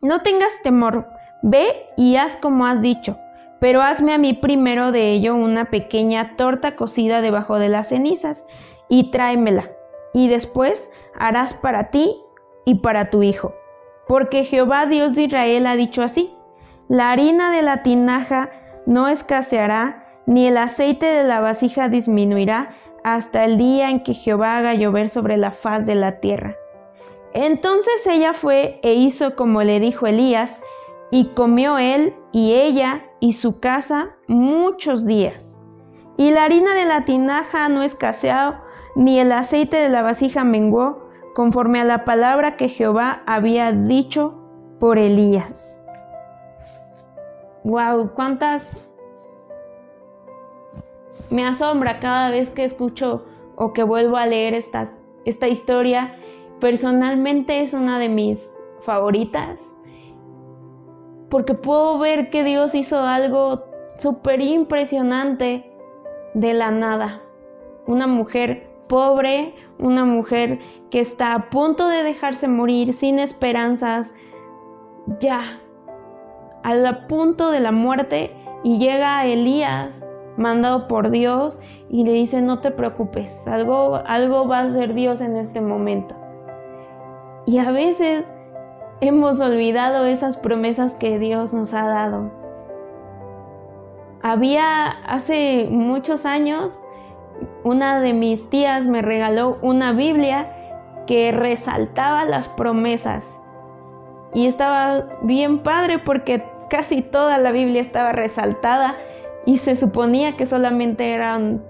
no 0.00 0.22
tengas 0.22 0.62
temor, 0.62 1.08
ve 1.42 1.86
y 1.96 2.16
haz 2.16 2.36
como 2.36 2.66
has 2.66 2.82
dicho, 2.82 3.18
pero 3.60 3.82
hazme 3.82 4.14
a 4.14 4.18
mí 4.18 4.34
primero 4.34 4.92
de 4.92 5.12
ello 5.12 5.34
una 5.34 5.70
pequeña 5.70 6.36
torta 6.36 6.76
cocida 6.76 7.20
debajo 7.20 7.58
de 7.58 7.68
las 7.68 7.88
cenizas 7.88 8.44
y 8.88 9.10
tráemela, 9.10 9.70
y 10.14 10.28
después 10.28 10.90
harás 11.18 11.54
para 11.54 11.90
ti 11.90 12.16
y 12.64 12.76
para 12.76 13.10
tu 13.10 13.22
hijo, 13.22 13.54
porque 14.06 14.44
Jehová 14.44 14.86
Dios 14.86 15.14
de 15.14 15.22
Israel 15.22 15.66
ha 15.66 15.76
dicho 15.76 16.02
así, 16.02 16.34
la 16.88 17.10
harina 17.10 17.50
de 17.50 17.62
la 17.62 17.82
tinaja 17.82 18.50
no 18.86 19.08
escaseará, 19.08 20.07
ni 20.28 20.46
el 20.46 20.58
aceite 20.58 21.06
de 21.06 21.24
la 21.24 21.40
vasija 21.40 21.88
disminuirá 21.88 22.76
hasta 23.02 23.46
el 23.46 23.56
día 23.56 23.88
en 23.88 24.02
que 24.02 24.12
Jehová 24.12 24.58
haga 24.58 24.74
llover 24.74 25.08
sobre 25.08 25.38
la 25.38 25.52
faz 25.52 25.86
de 25.86 25.94
la 25.94 26.20
tierra. 26.20 26.54
Entonces 27.32 28.06
ella 28.06 28.34
fue 28.34 28.78
e 28.82 28.92
hizo 28.92 29.34
como 29.36 29.62
le 29.62 29.80
dijo 29.80 30.06
Elías, 30.06 30.60
y 31.10 31.28
comió 31.28 31.78
él 31.78 32.14
y 32.30 32.52
ella 32.52 33.06
y 33.20 33.32
su 33.32 33.58
casa 33.58 34.10
muchos 34.26 35.06
días. 35.06 35.54
Y 36.18 36.30
la 36.30 36.44
harina 36.44 36.74
de 36.74 36.84
la 36.84 37.06
tinaja 37.06 37.70
no 37.70 37.82
escaseó, 37.82 38.56
ni 38.96 39.18
el 39.18 39.32
aceite 39.32 39.78
de 39.78 39.88
la 39.88 40.02
vasija 40.02 40.44
menguó, 40.44 41.08
conforme 41.34 41.80
a 41.80 41.84
la 41.84 42.04
palabra 42.04 42.58
que 42.58 42.68
Jehová 42.68 43.22
había 43.24 43.72
dicho 43.72 44.34
por 44.78 44.98
Elías. 44.98 45.80
Wow, 47.64 48.12
cuántas 48.14 48.88
me 51.30 51.46
asombra 51.46 52.00
cada 52.00 52.30
vez 52.30 52.50
que 52.50 52.64
escucho 52.64 53.24
o 53.56 53.72
que 53.72 53.82
vuelvo 53.82 54.16
a 54.16 54.26
leer 54.26 54.54
esta 54.54 55.48
historia. 55.48 56.16
Personalmente 56.60 57.62
es 57.62 57.74
una 57.74 57.98
de 57.98 58.08
mis 58.08 58.38
favoritas 58.84 59.74
porque 61.28 61.54
puedo 61.54 61.98
ver 61.98 62.30
que 62.30 62.44
Dios 62.44 62.74
hizo 62.74 63.00
algo 63.00 63.64
súper 63.98 64.40
impresionante 64.40 65.70
de 66.34 66.54
la 66.54 66.70
nada. 66.70 67.20
Una 67.86 68.06
mujer 68.06 68.68
pobre, 68.88 69.54
una 69.78 70.04
mujer 70.04 70.58
que 70.90 71.00
está 71.00 71.34
a 71.34 71.50
punto 71.50 71.88
de 71.88 72.02
dejarse 72.02 72.48
morir 72.48 72.94
sin 72.94 73.18
esperanzas, 73.18 74.14
ya 75.20 75.60
al 76.62 77.06
punto 77.06 77.50
de 77.50 77.60
la 77.60 77.72
muerte 77.72 78.34
y 78.62 78.78
llega 78.78 79.26
Elías 79.26 80.06
mandado 80.38 80.88
por 80.88 81.10
Dios 81.10 81.60
y 81.90 82.04
le 82.04 82.12
dice 82.12 82.40
no 82.40 82.60
te 82.60 82.70
preocupes, 82.70 83.46
algo, 83.46 84.00
algo 84.06 84.48
va 84.48 84.60
a 84.60 84.64
hacer 84.64 84.94
Dios 84.94 85.20
en 85.20 85.36
este 85.36 85.60
momento. 85.60 86.14
Y 87.46 87.58
a 87.58 87.70
veces 87.70 88.26
hemos 89.00 89.40
olvidado 89.40 90.06
esas 90.06 90.36
promesas 90.36 90.94
que 90.94 91.18
Dios 91.18 91.52
nos 91.52 91.74
ha 91.74 91.86
dado. 91.86 92.30
Había 94.22 94.88
hace 95.06 95.68
muchos 95.70 96.26
años, 96.26 96.74
una 97.64 98.00
de 98.00 98.12
mis 98.12 98.48
tías 98.50 98.86
me 98.86 99.02
regaló 99.02 99.58
una 99.62 99.92
Biblia 99.92 100.52
que 101.06 101.32
resaltaba 101.32 102.24
las 102.24 102.48
promesas 102.48 103.38
y 104.34 104.46
estaba 104.46 105.06
bien 105.22 105.60
padre 105.60 105.98
porque 105.98 106.44
casi 106.68 107.00
toda 107.00 107.38
la 107.38 107.50
Biblia 107.50 107.80
estaba 107.80 108.12
resaltada 108.12 108.94
y 109.48 109.56
se 109.56 109.76
suponía 109.76 110.36
que 110.36 110.44
solamente 110.44 111.14
eran 111.14 111.64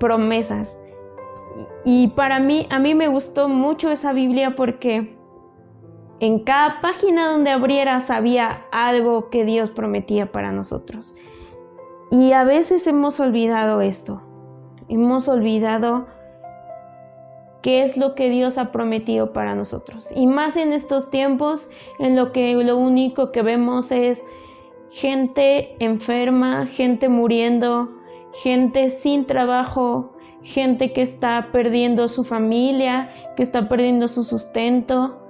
promesas. 0.00 0.78
Y 1.84 2.08
para 2.08 2.38
mí, 2.38 2.66
a 2.70 2.78
mí 2.78 2.94
me 2.94 3.08
gustó 3.08 3.50
mucho 3.50 3.90
esa 3.90 4.14
Biblia 4.14 4.56
porque 4.56 5.14
en 6.20 6.38
cada 6.38 6.80
página 6.80 7.30
donde 7.30 7.50
abrieras 7.50 8.08
había 8.08 8.64
algo 8.72 9.28
que 9.28 9.44
Dios 9.44 9.70
prometía 9.70 10.32
para 10.32 10.52
nosotros. 10.52 11.14
Y 12.10 12.32
a 12.32 12.44
veces 12.44 12.86
hemos 12.86 13.20
olvidado 13.20 13.82
esto. 13.82 14.22
Hemos 14.88 15.28
olvidado 15.28 16.06
qué 17.60 17.82
es 17.82 17.98
lo 17.98 18.14
que 18.14 18.30
Dios 18.30 18.56
ha 18.56 18.72
prometido 18.72 19.34
para 19.34 19.54
nosotros. 19.54 20.10
Y 20.16 20.26
más 20.26 20.56
en 20.56 20.72
estos 20.72 21.10
tiempos 21.10 21.68
en 21.98 22.16
lo 22.16 22.32
que 22.32 22.54
lo 22.54 22.78
único 22.78 23.32
que 23.32 23.42
vemos 23.42 23.92
es 23.92 24.24
gente 24.90 25.76
enferma, 25.84 26.66
gente 26.66 27.08
muriendo, 27.08 27.88
gente 28.32 28.90
sin 28.90 29.26
trabajo, 29.26 30.12
gente 30.42 30.92
que 30.92 31.02
está 31.02 31.48
perdiendo 31.52 32.08
su 32.08 32.24
familia, 32.24 33.10
que 33.36 33.42
está 33.42 33.68
perdiendo 33.68 34.08
su 34.08 34.22
sustento. 34.22 35.24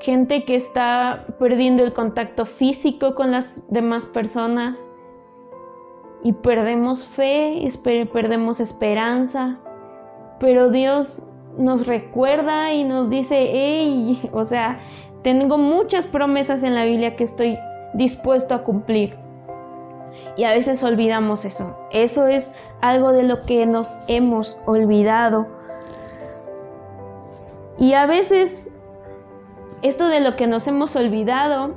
gente 0.00 0.44
que 0.46 0.54
está 0.54 1.26
perdiendo 1.38 1.84
el 1.84 1.92
contacto 1.92 2.46
físico 2.46 3.14
con 3.14 3.32
las 3.32 3.62
demás 3.68 4.06
personas 4.06 4.82
y 6.22 6.32
perdemos 6.32 7.06
fe, 7.06 7.68
perdemos 8.10 8.60
esperanza, 8.60 9.58
pero 10.38 10.70
Dios 10.70 11.22
nos 11.58 11.86
recuerda 11.86 12.72
y 12.72 12.84
nos 12.84 13.10
dice, 13.10 13.36
hey, 13.52 14.28
o 14.32 14.44
sea, 14.44 14.80
tengo 15.22 15.58
muchas 15.58 16.06
promesas 16.06 16.62
en 16.62 16.74
la 16.74 16.84
Biblia 16.84 17.14
que 17.16 17.24
estoy 17.24 17.58
dispuesto 17.94 18.54
a 18.54 18.62
cumplir. 18.62 19.16
Y 20.36 20.44
a 20.44 20.52
veces 20.52 20.82
olvidamos 20.82 21.44
eso. 21.44 21.76
Eso 21.90 22.26
es 22.26 22.54
algo 22.80 23.12
de 23.12 23.24
lo 23.24 23.42
que 23.42 23.66
nos 23.66 23.88
hemos 24.08 24.56
olvidado. 24.66 25.46
Y 27.78 27.94
a 27.94 28.06
veces 28.06 28.66
esto 29.82 30.08
de 30.08 30.20
lo 30.20 30.36
que 30.36 30.46
nos 30.46 30.66
hemos 30.66 30.94
olvidado 30.96 31.74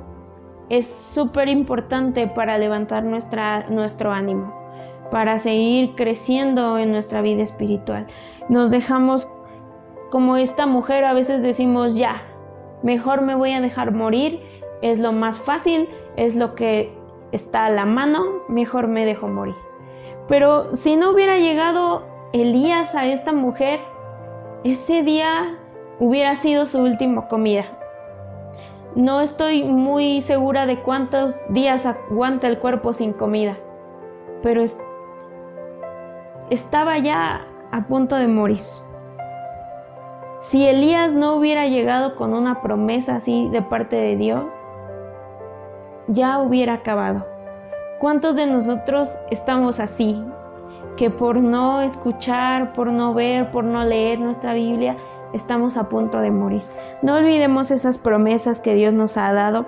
es 0.68 0.86
súper 0.86 1.48
importante 1.48 2.26
para 2.26 2.58
levantar 2.58 3.04
nuestra, 3.04 3.66
nuestro 3.68 4.12
ánimo, 4.12 4.52
para 5.10 5.38
seguir 5.38 5.94
creciendo 5.94 6.78
en 6.78 6.92
nuestra 6.92 7.22
vida 7.22 7.42
espiritual. 7.42 8.06
Nos 8.48 8.70
dejamos 8.70 9.28
como 10.10 10.36
esta 10.36 10.66
mujer, 10.66 11.04
a 11.04 11.12
veces 11.12 11.42
decimos, 11.42 11.96
ya, 11.96 12.22
mejor 12.82 13.22
me 13.22 13.34
voy 13.34 13.52
a 13.52 13.60
dejar 13.60 13.92
morir, 13.92 14.40
es 14.84 14.98
lo 14.98 15.12
más 15.12 15.38
fácil, 15.38 15.88
es 16.16 16.36
lo 16.36 16.54
que 16.54 16.92
está 17.32 17.64
a 17.64 17.70
la 17.70 17.86
mano, 17.86 18.42
mejor 18.48 18.86
me 18.86 19.06
dejo 19.06 19.28
morir. 19.28 19.54
Pero 20.28 20.74
si 20.76 20.94
no 20.94 21.12
hubiera 21.12 21.38
llegado 21.38 22.02
Elías 22.34 22.94
a 22.94 23.06
esta 23.06 23.32
mujer, 23.32 23.80
ese 24.62 25.02
día 25.02 25.58
hubiera 26.00 26.34
sido 26.34 26.66
su 26.66 26.82
última 26.82 27.28
comida. 27.28 27.64
No 28.94 29.22
estoy 29.22 29.64
muy 29.64 30.20
segura 30.20 30.66
de 30.66 30.78
cuántos 30.80 31.34
días 31.48 31.86
aguanta 31.86 32.46
el 32.46 32.58
cuerpo 32.58 32.92
sin 32.92 33.14
comida, 33.14 33.56
pero 34.42 34.62
estaba 36.50 36.98
ya 36.98 37.46
a 37.72 37.86
punto 37.86 38.16
de 38.16 38.28
morir. 38.28 38.60
Si 40.40 40.66
Elías 40.66 41.14
no 41.14 41.36
hubiera 41.36 41.68
llegado 41.68 42.16
con 42.16 42.34
una 42.34 42.60
promesa 42.60 43.16
así 43.16 43.48
de 43.48 43.62
parte 43.62 43.96
de 43.96 44.16
Dios, 44.16 44.52
ya 46.08 46.38
hubiera 46.38 46.74
acabado. 46.74 47.26
¿Cuántos 48.00 48.36
de 48.36 48.46
nosotros 48.46 49.14
estamos 49.30 49.80
así? 49.80 50.22
Que 50.96 51.10
por 51.10 51.36
no 51.36 51.80
escuchar, 51.80 52.72
por 52.74 52.88
no 52.88 53.14
ver, 53.14 53.50
por 53.50 53.64
no 53.64 53.84
leer 53.84 54.20
nuestra 54.20 54.52
Biblia, 54.52 54.96
estamos 55.32 55.76
a 55.76 55.88
punto 55.88 56.20
de 56.20 56.30
morir. 56.30 56.62
No 57.02 57.16
olvidemos 57.16 57.70
esas 57.70 57.98
promesas 57.98 58.60
que 58.60 58.74
Dios 58.74 58.94
nos 58.94 59.16
ha 59.16 59.32
dado. 59.32 59.66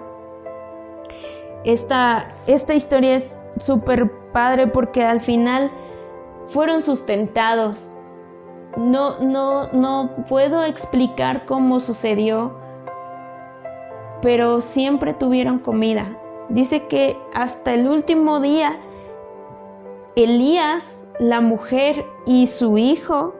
Esta, 1.64 2.28
esta 2.46 2.74
historia 2.74 3.16
es 3.16 3.34
súper 3.58 4.10
padre 4.32 4.66
porque 4.66 5.02
al 5.02 5.20
final 5.20 5.70
fueron 6.46 6.82
sustentados. 6.82 7.96
No, 8.76 9.18
no, 9.20 9.72
no 9.72 10.10
puedo 10.28 10.62
explicar 10.64 11.46
cómo 11.46 11.80
sucedió, 11.80 12.52
pero 14.20 14.60
siempre 14.60 15.14
tuvieron 15.14 15.58
comida. 15.58 16.06
Dice 16.48 16.86
que 16.86 17.16
hasta 17.34 17.74
el 17.74 17.88
último 17.88 18.40
día, 18.40 18.78
Elías, 20.14 21.04
la 21.18 21.40
mujer 21.40 22.04
y 22.24 22.46
su 22.46 22.78
hijo 22.78 23.34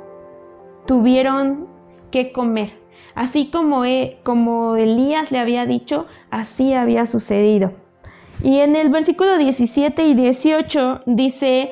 tuvieron 0.86 1.68
que 2.10 2.32
comer. 2.32 2.72
Así 3.14 3.50
como, 3.50 3.84
e, 3.84 4.18
como 4.24 4.76
Elías 4.76 5.30
le 5.30 5.38
había 5.38 5.66
dicho, 5.66 6.06
así 6.30 6.74
había 6.74 7.06
sucedido. 7.06 7.72
Y 8.42 8.58
en 8.58 8.76
el 8.76 8.90
versículo 8.90 9.38
17 9.38 10.04
y 10.04 10.14
18 10.14 11.02
dice, 11.06 11.70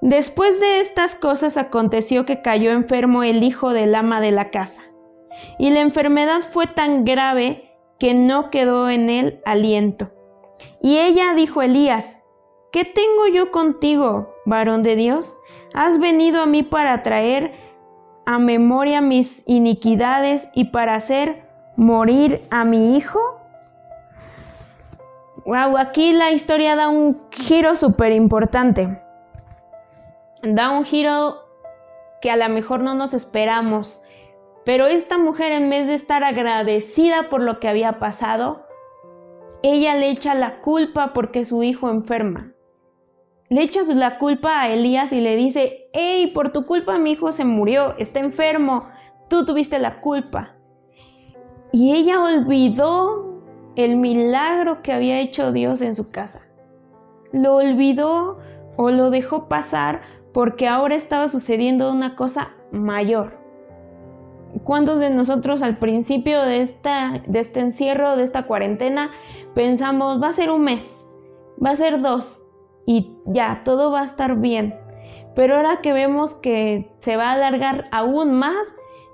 después 0.00 0.58
de 0.60 0.80
estas 0.80 1.14
cosas 1.14 1.56
aconteció 1.56 2.24
que 2.24 2.40
cayó 2.40 2.70
enfermo 2.70 3.22
el 3.22 3.42
hijo 3.42 3.72
del 3.72 3.94
ama 3.94 4.20
de 4.20 4.30
la 4.30 4.50
casa. 4.50 4.82
Y 5.58 5.70
la 5.70 5.80
enfermedad 5.80 6.40
fue 6.40 6.66
tan 6.66 7.04
grave 7.04 7.70
que 7.98 8.14
no 8.14 8.50
quedó 8.50 8.88
en 8.88 9.10
él 9.10 9.40
aliento. 9.44 10.10
Y 10.80 10.98
ella 10.98 11.34
dijo 11.34 11.60
a 11.60 11.64
Elías, 11.66 12.18
¿qué 12.72 12.84
tengo 12.84 13.26
yo 13.26 13.50
contigo, 13.50 14.34
varón 14.44 14.82
de 14.82 14.96
Dios? 14.96 15.36
¿Has 15.74 15.98
venido 15.98 16.42
a 16.42 16.46
mí 16.46 16.62
para 16.62 17.02
traer 17.02 17.52
a 18.24 18.38
memoria 18.38 19.00
mis 19.00 19.42
iniquidades 19.46 20.48
y 20.54 20.66
para 20.66 20.94
hacer 20.94 21.44
morir 21.76 22.42
a 22.50 22.64
mi 22.64 22.96
hijo? 22.96 23.20
Wow, 25.44 25.78
aquí 25.78 26.12
la 26.12 26.32
historia 26.32 26.74
da 26.74 26.88
un 26.88 27.16
giro 27.30 27.76
súper 27.76 28.12
importante. 28.12 29.00
Da 30.42 30.70
un 30.70 30.84
giro 30.84 31.46
que 32.20 32.30
a 32.30 32.36
lo 32.36 32.48
mejor 32.48 32.80
no 32.80 32.94
nos 32.94 33.14
esperamos. 33.14 34.02
Pero 34.64 34.86
esta 34.86 35.18
mujer 35.18 35.52
en 35.52 35.70
vez 35.70 35.86
de 35.86 35.94
estar 35.94 36.24
agradecida 36.24 37.28
por 37.28 37.40
lo 37.40 37.60
que 37.60 37.68
había 37.68 38.00
pasado, 38.00 38.65
ella 39.62 39.94
le 39.96 40.10
echa 40.10 40.34
la 40.34 40.60
culpa 40.60 41.12
porque 41.12 41.44
su 41.44 41.62
hijo 41.62 41.90
enferma 41.90 42.52
le 43.48 43.62
echa 43.62 43.82
la 43.94 44.18
culpa 44.18 44.60
a 44.60 44.68
Elías 44.68 45.12
y 45.12 45.20
le 45.20 45.36
dice, 45.36 45.88
hey, 45.92 46.32
por 46.34 46.50
tu 46.52 46.66
culpa 46.66 46.98
mi 46.98 47.12
hijo 47.12 47.30
se 47.30 47.44
murió, 47.44 47.96
está 47.98 48.18
enfermo, 48.18 48.88
tú 49.28 49.46
tuviste 49.46 49.78
la 49.78 50.00
culpa. 50.00 50.54
Y 51.72 51.94
ella 51.94 52.20
olvidó 52.20 53.42
el 53.76 53.96
milagro 53.96 54.82
que 54.82 54.92
había 54.92 55.20
hecho 55.20 55.52
Dios 55.52 55.80
en 55.82 55.94
su 55.94 56.10
casa. 56.10 56.42
Lo 57.32 57.56
olvidó 57.56 58.38
o 58.76 58.90
lo 58.90 59.10
dejó 59.10 59.48
pasar 59.48 60.00
porque 60.32 60.66
ahora 60.66 60.96
estaba 60.96 61.28
sucediendo 61.28 61.92
una 61.92 62.16
cosa 62.16 62.50
mayor. 62.72 63.38
¿Cuántos 64.64 64.98
de 65.00 65.10
nosotros 65.10 65.62
al 65.62 65.78
principio 65.78 66.42
de, 66.42 66.62
esta, 66.62 67.22
de 67.26 67.40
este 67.40 67.60
encierro, 67.60 68.16
de 68.16 68.24
esta 68.24 68.46
cuarentena, 68.46 69.10
pensamos, 69.54 70.22
va 70.22 70.28
a 70.28 70.32
ser 70.32 70.50
un 70.50 70.62
mes, 70.62 70.88
va 71.64 71.70
a 71.70 71.76
ser 71.76 72.00
dos, 72.00 72.46
y 72.86 73.10
ya, 73.26 73.62
todo 73.64 73.90
va 73.90 74.02
a 74.02 74.06
estar 74.06 74.36
bien. 74.36 74.74
Pero 75.34 75.56
ahora 75.56 75.80
que 75.82 75.92
vemos 75.92 76.32
que 76.34 76.90
se 77.00 77.16
va 77.16 77.30
a 77.30 77.32
alargar 77.32 77.88
aún 77.92 78.32
más, 78.32 78.66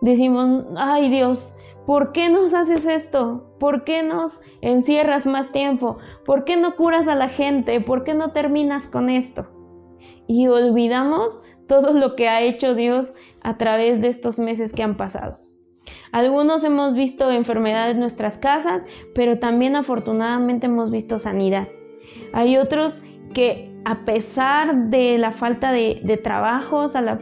decimos, 0.03 0.65
ay 0.77 1.11
Dios, 1.11 1.57
¿por 1.87 2.13
qué 2.13 2.29
nos 2.29 2.55
haces 2.55 2.87
esto? 2.87 3.57
¿Por 3.59 3.83
qué 3.85 4.03
nos 4.03 4.43
encierras 4.61 5.27
más 5.27 5.51
tiempo? 5.51 5.97
¿Por 6.25 6.45
qué 6.45 6.57
no 6.57 6.77
curas 6.77 7.09
a 7.09 7.17
la 7.17 7.29
gente? 7.29 7.81
¿Por 7.81 8.05
qué 8.05 8.15
no 8.15 8.31
terminas 8.33 8.87
con 8.87 9.11
esto? 9.11 9.49
Y 10.29 10.47
olvidamos 10.47 11.41
todo 11.67 11.93
lo 11.93 12.15
que 12.15 12.29
ha 12.29 12.43
hecho 12.43 12.75
Dios 12.75 13.15
a 13.43 13.57
través 13.57 14.01
de 14.01 14.09
estos 14.09 14.39
meses 14.39 14.73
que 14.73 14.83
han 14.83 14.97
pasado. 14.97 15.41
Algunos 16.13 16.63
hemos 16.65 16.95
visto 16.95 17.31
enfermedades 17.31 17.95
en 17.95 18.01
nuestras 18.01 18.39
casas, 18.39 18.85
pero 19.15 19.39
también 19.39 19.77
afortunadamente 19.77 20.67
hemos 20.67 20.91
visto 20.91 21.19
sanidad. 21.19 21.69
Hay 22.33 22.57
otros 22.57 23.03
que 23.35 23.73
a 23.85 24.05
pesar 24.05 24.91
de 24.91 25.19
la 25.19 25.33
falta 25.33 25.73
de, 25.73 26.21
trabajos, 26.23 26.95
a, 26.95 27.19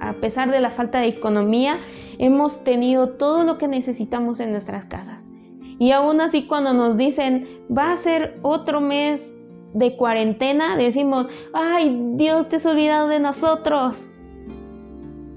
a 0.00 0.12
pesar 0.14 0.50
de 0.50 0.60
la 0.60 0.70
falta 0.70 1.00
de 1.00 1.08
economía, 1.08 1.80
hemos 2.18 2.64
tenido 2.64 3.10
todo 3.10 3.44
lo 3.44 3.58
que 3.58 3.68
necesitamos 3.68 4.40
en 4.40 4.50
nuestras 4.50 4.84
casas. 4.84 5.30
Y 5.78 5.92
aún 5.92 6.20
así 6.20 6.46
cuando 6.46 6.74
nos 6.74 6.96
dicen, 6.96 7.48
va 7.76 7.92
a 7.92 7.96
ser 7.96 8.38
otro 8.42 8.80
mes 8.80 9.34
de 9.74 9.96
cuarentena, 9.96 10.76
decimos, 10.76 11.26
ay, 11.54 11.98
Dios 12.14 12.48
te 12.48 12.56
has 12.56 12.66
olvidado 12.66 13.08
de 13.08 13.20
nosotros. 13.20 14.10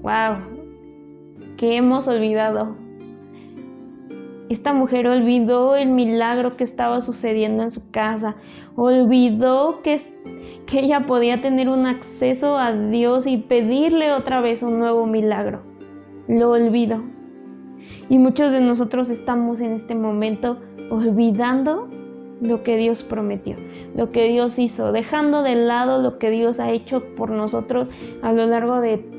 ¡Wow! 0.06 0.36
¿Qué 1.56 1.74
hemos 1.74 2.06
olvidado? 2.06 2.76
Esta 4.48 4.72
mujer 4.72 5.08
olvidó 5.08 5.74
el 5.74 5.88
milagro 5.88 6.56
que 6.56 6.62
estaba 6.62 7.00
sucediendo 7.00 7.64
en 7.64 7.72
su 7.72 7.90
casa, 7.90 8.36
olvidó 8.76 9.82
que, 9.82 10.00
que 10.66 10.78
ella 10.78 11.06
podía 11.06 11.42
tener 11.42 11.68
un 11.68 11.86
acceso 11.86 12.56
a 12.56 12.72
Dios 12.72 13.26
y 13.26 13.38
pedirle 13.38 14.12
otra 14.12 14.40
vez 14.40 14.62
un 14.62 14.78
nuevo 14.78 15.06
milagro. 15.06 15.62
Lo 16.28 16.52
olvidó. 16.52 17.02
Y 18.08 18.18
muchos 18.18 18.52
de 18.52 18.60
nosotros 18.60 19.10
estamos 19.10 19.60
en 19.60 19.72
este 19.72 19.96
momento 19.96 20.60
olvidando 20.88 21.88
lo 22.40 22.62
que 22.62 22.76
Dios 22.76 23.02
prometió, 23.02 23.56
lo 23.96 24.12
que 24.12 24.28
Dios 24.28 24.56
hizo, 24.60 24.92
dejando 24.92 25.42
de 25.42 25.56
lado 25.56 26.00
lo 26.00 26.20
que 26.20 26.30
Dios 26.30 26.60
ha 26.60 26.70
hecho 26.70 27.02
por 27.16 27.30
nosotros 27.30 27.88
a 28.22 28.30
lo 28.30 28.46
largo 28.46 28.80
de 28.80 29.15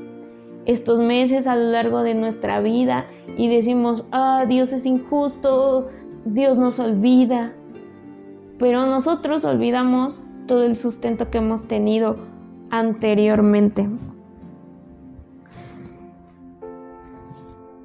estos 0.68 1.00
meses, 1.00 1.46
a 1.46 1.56
lo 1.56 1.70
largo 1.70 2.02
de 2.02 2.14
nuestra 2.14 2.60
vida 2.60 3.06
y 3.38 3.48
decimos, 3.48 4.04
ah, 4.12 4.44
Dios 4.46 4.70
es 4.72 4.84
injusto, 4.84 5.88
Dios 6.26 6.58
nos 6.58 6.78
olvida. 6.78 7.54
Pero 8.58 8.84
nosotros 8.84 9.46
olvidamos 9.46 10.22
todo 10.46 10.64
el 10.64 10.76
sustento 10.76 11.30
que 11.30 11.38
hemos 11.38 11.66
tenido 11.68 12.16
anteriormente. 12.70 13.88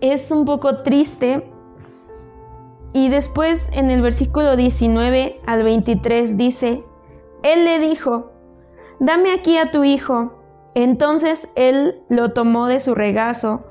Es 0.01 0.29
un 0.29 0.43
poco 0.43 0.83
triste 0.83 1.49
Y 2.91 3.07
después 3.07 3.65
en 3.71 3.91
el 3.91 4.01
versículo 4.01 4.57
19 4.57 5.39
al 5.45 5.63
23 5.63 6.35
dice, 6.35 6.83
Él 7.43 7.63
le 7.63 7.79
dijo, 7.79 8.29
dame 8.99 9.31
aquí 9.31 9.57
a 9.57 9.71
tu 9.71 9.85
hijo. 9.85 10.42
Entonces 10.75 11.49
él 11.55 12.01
lo 12.09 12.33
tomó 12.33 12.67
de 12.67 12.79
su 12.79 12.95
regazo 12.95 13.63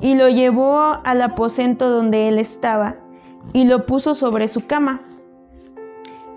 y 0.00 0.14
lo 0.14 0.28
llevó 0.28 0.78
al 1.04 1.22
aposento 1.22 1.90
donde 1.90 2.28
él 2.28 2.38
estaba 2.38 2.96
y 3.52 3.64
lo 3.64 3.86
puso 3.86 4.14
sobre 4.14 4.48
su 4.48 4.66
cama. 4.66 5.00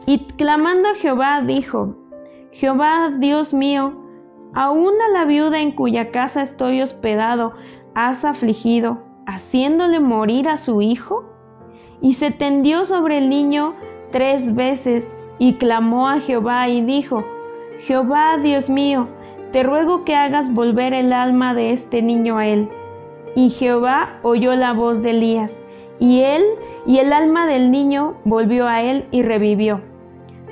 Y 0.05 0.19
clamando 0.37 0.89
a 0.89 0.95
Jehová 0.95 1.41
dijo, 1.41 1.95
Jehová 2.51 3.09
Dios 3.17 3.53
mío, 3.53 3.93
aún 4.53 4.93
a 5.01 5.09
la 5.13 5.25
viuda 5.25 5.59
en 5.59 5.71
cuya 5.71 6.11
casa 6.11 6.41
estoy 6.41 6.81
hospedado 6.81 7.53
has 7.95 8.25
afligido, 8.25 9.03
haciéndole 9.25 9.99
morir 9.99 10.49
a 10.49 10.57
su 10.57 10.81
hijo? 10.81 11.25
Y 12.01 12.13
se 12.13 12.31
tendió 12.31 12.85
sobre 12.85 13.17
el 13.17 13.29
niño 13.29 13.73
tres 14.11 14.55
veces 14.55 15.09
y 15.39 15.53
clamó 15.53 16.09
a 16.09 16.19
Jehová 16.19 16.67
y 16.67 16.81
dijo, 16.81 17.23
Jehová 17.79 18.37
Dios 18.37 18.69
mío, 18.69 19.07
te 19.53 19.61
ruego 19.61 20.03
que 20.03 20.15
hagas 20.15 20.51
volver 20.51 20.95
el 20.95 21.13
alma 21.13 21.53
de 21.53 21.73
este 21.73 22.01
niño 22.01 22.39
a 22.39 22.47
él. 22.47 22.69
Y 23.35 23.51
Jehová 23.51 24.17
oyó 24.23 24.55
la 24.55 24.73
voz 24.73 25.03
de 25.03 25.11
Elías, 25.11 25.59
y 25.99 26.21
él 26.21 26.43
y 26.87 26.97
el 26.97 27.13
alma 27.13 27.45
del 27.45 27.69
niño 27.69 28.15
volvió 28.25 28.67
a 28.67 28.81
él 28.81 29.05
y 29.11 29.21
revivió. 29.21 29.79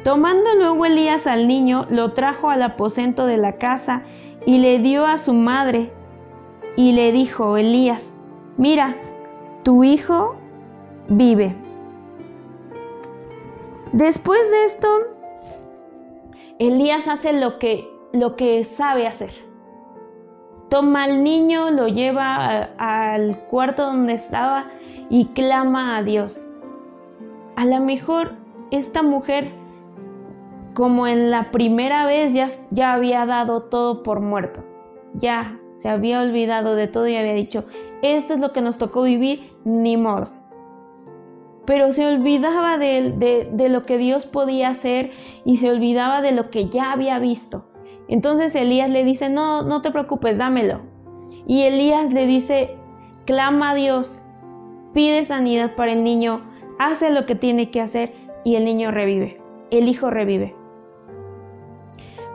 Tomando 0.04 0.54
luego 0.56 0.86
Elías 0.86 1.26
al 1.26 1.48
niño, 1.48 1.88
lo 1.90 2.14
trajo 2.14 2.52
al 2.52 2.62
aposento 2.62 3.26
de 3.26 3.38
la 3.38 3.54
casa 3.54 4.04
y 4.46 4.60
le 4.60 4.78
dio 4.78 5.08
a 5.08 5.18
su 5.18 5.34
madre. 5.34 5.92
Y 6.76 6.94
le 6.94 7.12
dijo 7.12 7.58
Elías, 7.58 8.16
mira, 8.58 8.98
tu 9.64 9.84
hijo 9.84 10.36
vive. 11.10 11.56
Después 13.94 14.40
de 14.52 14.66
esto, 14.66 14.88
Elías 16.60 17.08
hace 17.08 17.34
lo 17.34 17.58
que, 17.58 17.90
lo 18.13 18.36
que 18.36 18.63
sabe 18.63 19.08
hacer. 19.08 19.32
Toma 20.69 21.04
al 21.04 21.24
niño, 21.24 21.69
lo 21.69 21.88
lleva 21.88 22.69
al 22.78 23.38
cuarto 23.50 23.84
donde 23.84 24.13
estaba 24.13 24.67
y 25.10 25.26
clama 25.28 25.97
a 25.97 26.04
Dios. 26.04 26.52
A 27.58 27.65
lo 27.65 27.80
mejor 27.82 28.34
esta 28.71 29.04
mujer, 29.04 29.52
como 30.74 31.08
en 31.08 31.30
la 31.30 31.52
primera 31.52 32.06
vez, 32.06 32.34
ya, 32.34 32.47
ya 32.71 32.93
había 32.93 33.26
dado 33.26 33.63
todo 33.63 34.02
por 34.04 34.21
muerto. 34.21 34.63
Ya 35.15 35.60
se 35.82 35.89
había 35.89 36.21
olvidado 36.21 36.76
de 36.76 36.88
todo 36.88 37.08
y 37.08 37.17
había 37.17 37.34
dicho, 37.34 37.65
esto 38.02 38.34
es 38.34 38.39
lo 38.39 38.54
que 38.54 38.62
nos 38.62 38.78
tocó 38.78 39.04
vivir, 39.04 39.52
ni 39.65 39.97
modo. 39.97 40.30
Pero 41.65 41.91
se 41.91 42.08
olvidaba 42.08 42.78
de, 42.78 43.50
de, 43.52 43.69
lo 43.69 43.86
que 43.86 43.97
Dios 43.97 44.26
podía 44.26 44.69
hacer 44.69 45.12
y 45.43 45.58
se 45.58 45.69
olvidaba 45.69 46.21
de 46.21 46.32
lo 46.32 46.50
que 46.50 46.69
ya 46.69 46.91
había 46.91 47.19
visto. 47.19 47.65
Entonces 48.12 48.54
Elías 48.56 48.89
le 48.89 49.06
dice, 49.06 49.30
no, 49.30 49.62
no 49.62 49.82
te 49.82 49.89
preocupes, 49.89 50.38
dámelo. 50.38 50.82
Y 51.47 51.62
Elías 51.62 52.13
le 52.13 52.28
dice, 52.28 52.76
clama 53.26 53.71
a 53.71 53.76
Dios, 53.76 54.26
pide 54.93 55.24
sanidad 55.24 55.76
para 55.76 55.93
el 55.93 56.04
niño, 56.04 56.41
hace 56.78 57.10
lo 57.10 57.26
que 57.26 57.36
tiene 57.36 57.71
que 57.71 57.80
hacer 57.80 58.13
y 58.43 58.56
el 58.56 58.65
niño 58.65 58.91
revive, 58.91 59.39
el 59.71 59.88
hijo 59.88 60.10
revive. 60.10 60.54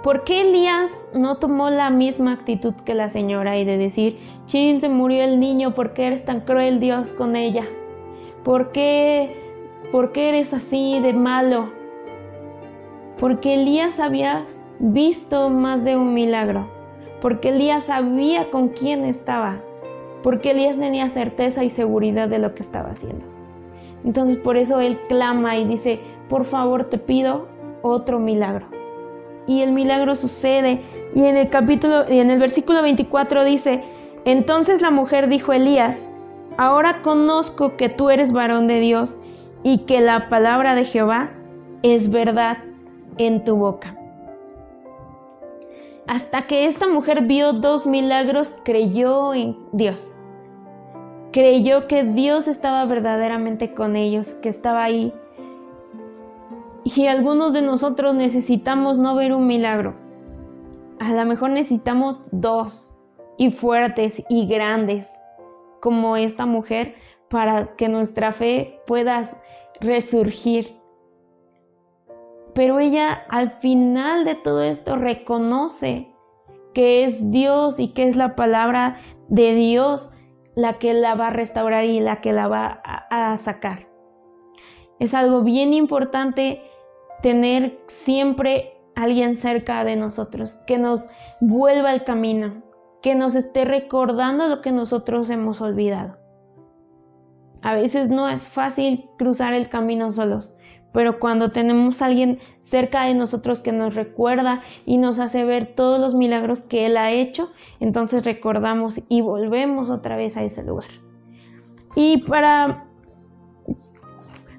¿Por 0.02 0.24
qué 0.24 0.48
Elías 0.48 1.10
no 1.12 1.36
tomó 1.36 1.68
la 1.68 1.90
misma 1.90 2.32
actitud 2.32 2.72
que 2.86 2.94
la 2.94 3.10
señora 3.10 3.58
y 3.58 3.66
de 3.66 3.76
decir, 3.76 4.18
chin, 4.46 4.80
se 4.80 4.88
murió 4.88 5.24
el 5.24 5.38
niño, 5.38 5.74
¿por 5.74 5.92
qué 5.92 6.06
eres 6.06 6.24
tan 6.24 6.40
cruel 6.40 6.80
Dios 6.80 7.12
con 7.12 7.36
ella? 7.36 7.66
¿Por 8.44 8.72
qué, 8.72 9.36
por 9.92 10.12
qué 10.12 10.30
eres 10.30 10.54
así 10.54 11.00
de 11.00 11.12
malo? 11.12 11.68
Porque 13.18 13.54
Elías 13.54 14.00
había 14.00 14.46
visto 14.78 15.48
más 15.50 15.84
de 15.84 15.96
un 15.96 16.14
milagro, 16.14 16.68
porque 17.20 17.48
Elías 17.50 17.84
sabía 17.84 18.50
con 18.50 18.68
quién 18.68 19.04
estaba, 19.04 19.60
porque 20.22 20.50
Elías 20.50 20.76
tenía 20.76 21.08
certeza 21.08 21.64
y 21.64 21.70
seguridad 21.70 22.28
de 22.28 22.38
lo 22.38 22.54
que 22.54 22.62
estaba 22.62 22.90
haciendo. 22.90 23.24
Entonces 24.04 24.36
por 24.38 24.56
eso 24.56 24.80
él 24.80 24.98
clama 25.08 25.56
y 25.56 25.64
dice, 25.64 26.00
por 26.28 26.44
favor 26.44 26.84
te 26.84 26.98
pido 26.98 27.48
otro 27.82 28.18
milagro. 28.18 28.66
Y 29.46 29.62
el 29.62 29.72
milagro 29.72 30.16
sucede. 30.16 30.82
Y 31.14 31.24
en 31.24 31.36
el 31.36 31.48
capítulo, 31.48 32.04
y 32.10 32.18
en 32.18 32.30
el 32.30 32.38
versículo 32.38 32.82
24 32.82 33.44
dice, 33.44 33.82
entonces 34.24 34.82
la 34.82 34.90
mujer 34.90 35.28
dijo 35.28 35.52
a 35.52 35.56
Elías, 35.56 36.04
ahora 36.56 37.02
conozco 37.02 37.76
que 37.76 37.88
tú 37.88 38.10
eres 38.10 38.32
varón 38.32 38.66
de 38.66 38.80
Dios 38.80 39.18
y 39.62 39.78
que 39.78 40.00
la 40.00 40.28
palabra 40.28 40.74
de 40.74 40.84
Jehová 40.84 41.30
es 41.82 42.10
verdad 42.10 42.58
en 43.18 43.44
tu 43.44 43.56
boca. 43.56 43.95
Hasta 46.06 46.46
que 46.46 46.66
esta 46.66 46.86
mujer 46.86 47.22
vio 47.22 47.52
dos 47.52 47.86
milagros, 47.86 48.54
creyó 48.64 49.34
en 49.34 49.56
Dios 49.72 50.16
creyó 51.36 51.86
que 51.86 52.02
Dios 52.02 52.48
estaba 52.48 52.86
verdaderamente 52.86 53.74
con 53.74 53.94
ellos, 53.94 54.30
que 54.40 54.48
estaba 54.48 54.84
ahí. 54.84 55.12
Y 56.82 57.08
algunos 57.08 57.52
de 57.52 57.60
nosotros 57.60 58.14
necesitamos 58.14 58.98
no 58.98 59.14
ver 59.14 59.34
un 59.34 59.46
milagro. 59.46 59.94
A 60.98 61.12
lo 61.12 61.26
mejor 61.26 61.50
necesitamos 61.50 62.22
dos 62.32 62.96
y 63.36 63.50
fuertes 63.50 64.22
y 64.30 64.46
grandes 64.46 65.14
como 65.82 66.16
esta 66.16 66.46
mujer 66.46 66.94
para 67.28 67.76
que 67.76 67.88
nuestra 67.88 68.32
fe 68.32 68.80
pueda 68.86 69.20
resurgir. 69.78 70.75
Pero 72.56 72.80
ella 72.80 73.12
al 73.28 73.50
final 73.60 74.24
de 74.24 74.34
todo 74.34 74.62
esto 74.62 74.96
reconoce 74.96 76.10
que 76.72 77.04
es 77.04 77.30
Dios 77.30 77.78
y 77.78 77.92
que 77.92 78.08
es 78.08 78.16
la 78.16 78.34
palabra 78.34 78.96
de 79.28 79.54
Dios 79.54 80.10
la 80.54 80.78
que 80.78 80.94
la 80.94 81.14
va 81.14 81.26
a 81.26 81.30
restaurar 81.30 81.84
y 81.84 82.00
la 82.00 82.22
que 82.22 82.32
la 82.32 82.48
va 82.48 82.80
a, 82.82 83.36
sacar. 83.36 83.86
Es 84.98 85.12
algo 85.12 85.42
bien 85.42 85.74
importante 85.74 86.62
tener 87.22 87.78
siempre 87.88 88.72
alguien 88.94 89.36
cerca 89.36 89.84
de 89.84 89.96
nosotros, 89.96 90.56
que 90.66 90.78
nos 90.78 91.10
vuelva 91.42 91.90
al 91.90 92.04
camino, 92.04 92.62
que 93.02 93.14
nos 93.14 93.34
esté 93.34 93.66
recordando 93.66 94.46
lo 94.46 94.62
que 94.62 94.72
nosotros 94.72 95.28
hemos 95.28 95.60
olvidado. 95.60 96.16
A 97.60 97.74
veces 97.74 98.08
no 98.08 98.30
es 98.30 98.48
fácil 98.48 99.10
cruzar 99.18 99.52
el 99.52 99.68
camino 99.68 100.10
solos, 100.10 100.55
pero 100.96 101.18
cuando 101.18 101.50
tenemos 101.50 102.00
a 102.00 102.06
alguien 102.06 102.38
cerca 102.62 103.04
de 103.04 103.12
nosotros 103.12 103.61
que 103.61 103.70
nos 103.70 103.94
recuerda 103.94 104.62
y 104.87 104.96
nos 104.96 105.18
hace 105.18 105.44
ver 105.44 105.74
todos 105.74 106.00
los 106.00 106.14
milagros 106.14 106.62
que 106.62 106.87
Él 106.87 106.96
ha 106.96 107.12
hecho, 107.12 107.50
entonces 107.80 108.24
recordamos 108.24 109.02
y 109.11 109.20
volvemos 109.20 109.90
otra 109.90 110.16
vez 110.16 110.38
a 110.38 110.42
ese 110.42 110.64
lugar. 110.64 110.88
Y 111.96 112.22
para, 112.26 112.87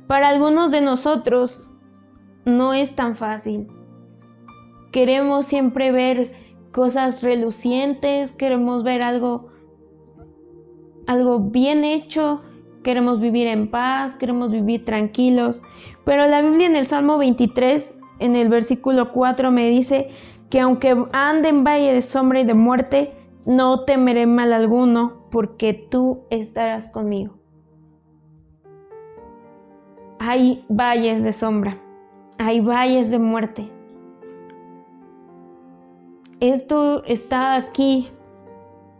para 0.05 0.29
algunos 0.29 0.69
de 0.69 0.81
nosotros 0.81 1.71
no 2.45 2.75
es 2.75 2.95
tan 2.95 3.15
fácil. 3.15 3.65
Queremos 4.91 5.47
siempre 5.47 5.91
ver 5.91 6.35
cosas 6.71 7.23
relucientes, 7.23 8.31
queremos 8.31 8.83
ver 8.83 9.01
algo, 9.01 9.47
algo 11.07 11.39
bien 11.39 11.83
hecho, 11.83 12.43
queremos 12.83 13.19
vivir 13.19 13.47
en 13.47 13.71
paz, 13.71 14.13
queremos 14.13 14.51
vivir 14.51 14.85
tranquilos, 14.85 15.61
pero 16.07 16.25
la 16.25 16.41
Biblia 16.41 16.67
en 16.67 16.77
el 16.77 16.85
Salmo 16.85 17.17
23, 17.17 17.97
en 18.19 18.37
el 18.37 18.47
versículo 18.47 19.11
4, 19.11 19.51
me 19.51 19.69
dice 19.69 20.07
que 20.49 20.61
aunque 20.61 20.95
ande 21.11 21.49
en 21.49 21.65
valle 21.65 21.91
de 21.91 22.01
sombra 22.01 22.39
y 22.39 22.45
de 22.45 22.53
muerte, 22.53 23.11
no 23.45 23.83
temeré 23.83 24.25
mal 24.25 24.53
alguno, 24.53 25.27
porque 25.31 25.73
tú 25.73 26.21
estarás 26.29 26.87
conmigo. 26.87 27.33
Hay 30.19 30.63
valles 30.69 31.25
de 31.25 31.33
sombra, 31.33 31.77
hay 32.37 32.61
valles 32.61 33.11
de 33.11 33.19
muerte. 33.19 33.69
Esto 36.39 37.03
está 37.03 37.57
aquí. 37.57 38.07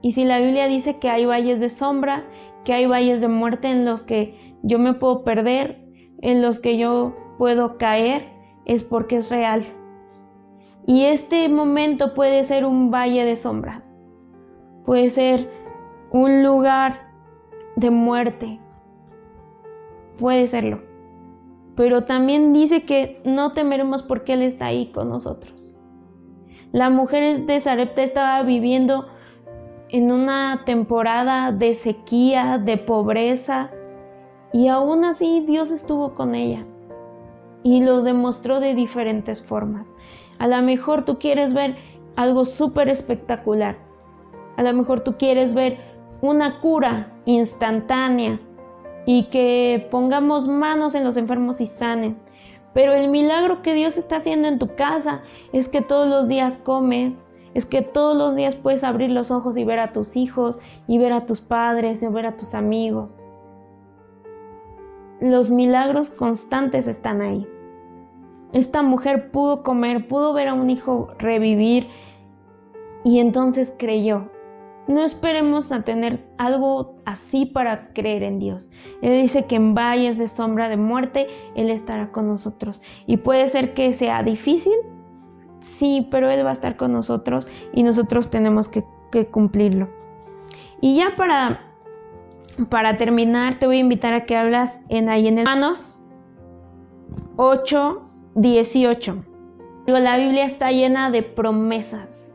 Y 0.02 0.12
si 0.12 0.26
la 0.26 0.40
Biblia 0.40 0.68
dice 0.68 1.00
que 1.00 1.10
hay 1.10 1.26
valles 1.26 1.62
de 1.62 1.70
sombra, 1.70 2.26
que 2.66 2.74
hay 2.74 2.86
valles 2.86 3.22
de 3.22 3.30
muerte 3.30 3.70
en 3.70 3.86
los 3.86 4.02
que 4.02 4.58
yo 4.62 4.78
me 4.78 4.94
puedo 4.94 5.24
perder, 5.24 5.87
en 6.22 6.42
los 6.42 6.60
que 6.60 6.78
yo 6.78 7.16
puedo 7.38 7.78
caer 7.78 8.30
es 8.66 8.84
porque 8.84 9.18
es 9.18 9.30
real. 9.30 9.64
Y 10.86 11.06
este 11.06 11.48
momento 11.50 12.14
puede 12.14 12.44
ser 12.44 12.66
un 12.66 12.92
valle 12.92 13.26
de 13.26 13.36
sombras, 13.36 13.96
puede 14.86 15.10
ser 15.10 15.50
un 16.12 16.44
lugar 16.44 17.12
de 17.76 17.90
muerte, 17.90 18.60
puede 20.18 20.48
serlo. 20.48 20.82
Pero 21.76 22.06
también 22.06 22.54
dice 22.54 22.86
que 22.86 23.22
no 23.24 23.54
temeremos 23.54 24.02
porque 24.02 24.34
Él 24.34 24.42
está 24.42 24.68
ahí 24.68 24.92
con 24.92 25.10
nosotros. 25.10 25.76
La 26.72 26.90
mujer 26.90 27.46
de 27.46 27.60
Sarepta 27.60 28.02
estaba 28.02 28.42
viviendo 28.44 29.08
en 29.90 30.12
una 30.12 30.64
temporada 30.66 31.52
de 31.52 31.74
sequía, 31.74 32.58
de 32.58 32.78
pobreza, 32.78 33.72
Y 34.58 34.70
aún 34.70 35.06
así 35.06 35.42
Dios 35.42 35.70
estuvo 35.70 36.16
con 36.16 36.34
ella 36.34 36.66
y 37.62 37.84
lo 37.84 38.02
demostró 38.02 38.60
de 38.60 38.74
diferentes 38.74 39.40
formas. 39.46 39.94
A 40.40 40.48
lo 40.48 40.60
mejor 40.64 41.06
tú 41.06 41.20
quieres 41.20 41.54
ver 41.54 41.76
algo 42.16 42.44
súper 42.44 42.90
espectacular. 42.90 43.78
A 44.56 44.64
lo 44.64 44.74
mejor 44.74 45.02
tú 45.02 45.16
quieres 45.20 45.54
ver 45.54 45.78
una 46.22 46.60
cura 46.60 47.14
instantánea 47.26 48.40
y 49.06 49.26
que 49.26 49.88
pongamos 49.92 50.48
manos 50.48 50.96
en 50.96 51.04
los 51.04 51.18
enfermos 51.18 51.62
y 51.62 51.68
sanen. 51.68 52.18
Pero 52.74 52.94
el 52.94 53.10
milagro 53.10 53.62
que 53.62 53.76
Dios 53.76 53.96
está 53.96 54.16
haciendo 54.16 54.48
en 54.48 54.58
tu 54.58 54.74
casa 54.74 55.22
es 55.54 55.70
que 55.70 55.82
todos 55.82 56.08
los 56.08 56.28
días 56.28 56.56
comes, 56.56 57.14
es 57.54 57.68
que 57.68 57.84
todos 57.84 58.18
los 58.18 58.36
días 58.36 58.56
puedes 58.56 58.84
abrir 58.84 59.12
los 59.12 59.30
ojos 59.30 59.56
y 59.56 59.64
ver 59.64 59.78
a 59.78 59.94
tus 59.94 60.16
hijos, 60.16 60.60
y 60.88 60.98
ver 60.98 61.14
a 61.14 61.28
tus 61.28 61.42
padres, 61.42 62.02
y 62.02 62.08
ver 62.08 62.26
a 62.26 62.38
tus 62.38 62.56
amigos. 62.56 63.22
Los 65.20 65.52
milagros 65.52 66.10
constantes 66.10 66.88
están 66.88 67.22
ahí. 67.22 67.48
Esta 68.54 68.82
mujer 68.82 69.32
pudo 69.32 69.64
comer, 69.64 70.08
pudo 70.08 70.34
ver 70.34 70.48
a 70.48 70.54
un 70.54 70.70
hijo 70.70 71.10
revivir 71.18 71.88
y 73.04 73.20
entonces 73.20 73.74
creyó. 73.78 74.30
No 74.88 75.04
esperemos 75.04 75.74
a 75.74 75.82
tener 75.82 76.26
algo 76.38 76.96
así 77.06 77.46
para 77.46 77.90
creer 77.90 78.24
en 78.24 78.40
Dios. 78.40 78.70
Él 79.02 79.22
dice 79.22 79.46
que 79.46 79.58
en 79.58 79.76
valles 79.76 80.18
de 80.18 80.30
sombra 80.30 80.70
de 80.70 80.78
muerte, 80.78 81.28
Él 81.56 81.70
estará 81.70 82.12
con 82.12 82.28
nosotros. 82.28 82.82
Y 83.06 83.18
puede 83.18 83.50
ser 83.50 83.74
que 83.74 83.92
sea 83.92 84.24
difícil, 84.24 84.76
sí, 85.62 86.08
pero 86.10 86.30
Él 86.30 86.46
va 86.46 86.52
a 86.52 86.54
estar 86.54 86.78
con 86.78 86.94
nosotros 86.94 87.50
y 87.74 87.84
nosotros 87.84 88.30
tenemos 88.30 88.70
que, 88.70 88.86
cumplirlo. 89.32 89.90
Y 90.80 90.96
ya 90.96 91.16
para, 91.18 91.67
para 92.70 92.98
terminar, 92.98 93.60
te 93.60 93.68
voy 93.68 93.78
a 93.78 93.82
invitar 93.82 94.14
a 94.14 94.26
que 94.26 94.36
hablas 94.36 94.82
en 94.90 95.10
ahí 95.10 95.28
en 95.28 95.40
el 95.40 95.46
Manos 95.46 96.02
8, 97.38 98.02
18. 98.36 99.24
La 99.88 100.18
Biblia 100.18 100.46
está 100.46 100.72
llena 100.72 101.12
de 101.12 101.24
promesas, 101.24 102.34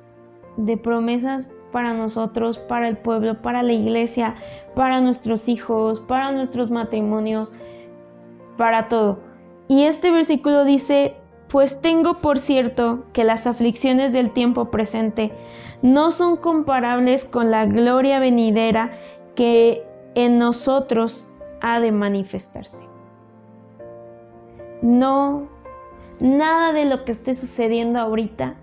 de 0.57 0.77
promesas 0.77 1.51
para 1.73 1.93
nosotros, 1.93 2.59
para 2.59 2.89
el 2.89 2.97
pueblo, 2.97 3.43
para 3.43 3.63
la 3.63 3.73
iglesia, 3.73 4.37
para 4.77 5.01
nuestros 5.01 5.49
hijos, 5.49 6.01
para 6.01 6.33
nuestros 6.33 6.71
matrimonios, 6.71 7.53
para 8.57 8.89
todo. 8.89 9.19
Y 9.69 9.85
este 9.85 10.11
versículo 10.11 10.65
dice, 10.65 11.17
pues 11.49 11.81
tengo 11.81 12.19
por 12.21 12.39
cierto 12.39 13.05
que 13.13 13.25
las 13.25 13.47
aflicciones 13.47 14.13
del 14.13 14.31
tiempo 14.31 14.71
presente 14.71 15.33
no 15.83 16.13
son 16.13 16.37
comparables 16.37 17.25
con 17.25 17.51
la 17.51 17.67
gloria 17.67 18.19
venidera 18.19 18.93
que 19.35 19.83
en 20.15 20.39
nosotros 20.39 21.29
ha 21.61 21.81
de 21.81 21.93
manifestarse. 21.93 22.79
No 24.83 25.49
Nada 26.23 26.73
de 26.73 26.85
lo 26.85 27.05
que 27.05 27.11
esté 27.11 27.35
sucediendo 27.35 27.99
ahorita, 27.99 28.55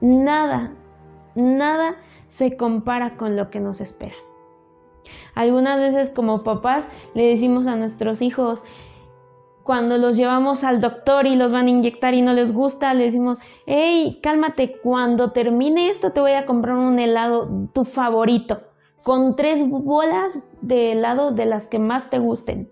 nada, 0.00 0.72
nada 1.36 1.94
se 2.26 2.56
compara 2.56 3.16
con 3.16 3.36
lo 3.36 3.50
que 3.50 3.60
nos 3.60 3.80
espera. 3.80 4.16
Algunas 5.36 5.78
veces 5.78 6.10
como 6.10 6.42
papás 6.42 6.88
le 7.14 7.28
decimos 7.28 7.68
a 7.68 7.76
nuestros 7.76 8.20
hijos, 8.20 8.64
cuando 9.62 9.96
los 9.96 10.16
llevamos 10.16 10.64
al 10.64 10.80
doctor 10.80 11.28
y 11.28 11.36
los 11.36 11.52
van 11.52 11.66
a 11.66 11.70
inyectar 11.70 12.14
y 12.14 12.22
no 12.22 12.32
les 12.32 12.52
gusta, 12.52 12.92
le 12.94 13.04
decimos, 13.04 13.38
hey, 13.66 14.18
cálmate, 14.20 14.80
cuando 14.82 15.30
termine 15.30 15.90
esto 15.90 16.10
te 16.10 16.20
voy 16.20 16.32
a 16.32 16.46
comprar 16.46 16.74
un 16.74 16.98
helado, 16.98 17.48
tu 17.74 17.84
favorito, 17.84 18.60
con 19.04 19.36
tres 19.36 19.68
bolas 19.68 20.42
de 20.60 20.92
helado 20.92 21.30
de 21.30 21.46
las 21.46 21.68
que 21.68 21.78
más 21.78 22.10
te 22.10 22.18
gusten. 22.18 22.70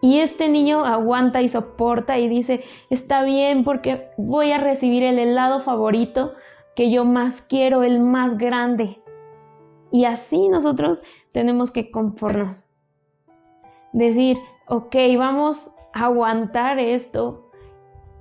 Y 0.00 0.20
este 0.20 0.48
niño 0.48 0.84
aguanta 0.84 1.42
y 1.42 1.48
soporta 1.48 2.18
y 2.18 2.28
dice, 2.28 2.62
está 2.90 3.22
bien 3.24 3.64
porque 3.64 4.10
voy 4.16 4.52
a 4.52 4.58
recibir 4.58 5.02
el 5.02 5.18
helado 5.18 5.60
favorito 5.60 6.32
que 6.74 6.90
yo 6.90 7.04
más 7.04 7.40
quiero, 7.40 7.82
el 7.82 8.00
más 8.00 8.36
grande. 8.36 9.00
Y 9.90 10.04
así 10.04 10.48
nosotros 10.48 11.02
tenemos 11.32 11.70
que 11.70 11.90
conformarnos. 11.90 12.66
Decir, 13.92 14.36
ok, 14.68 14.94
vamos 15.16 15.70
a 15.94 16.04
aguantar 16.04 16.78
esto, 16.78 17.50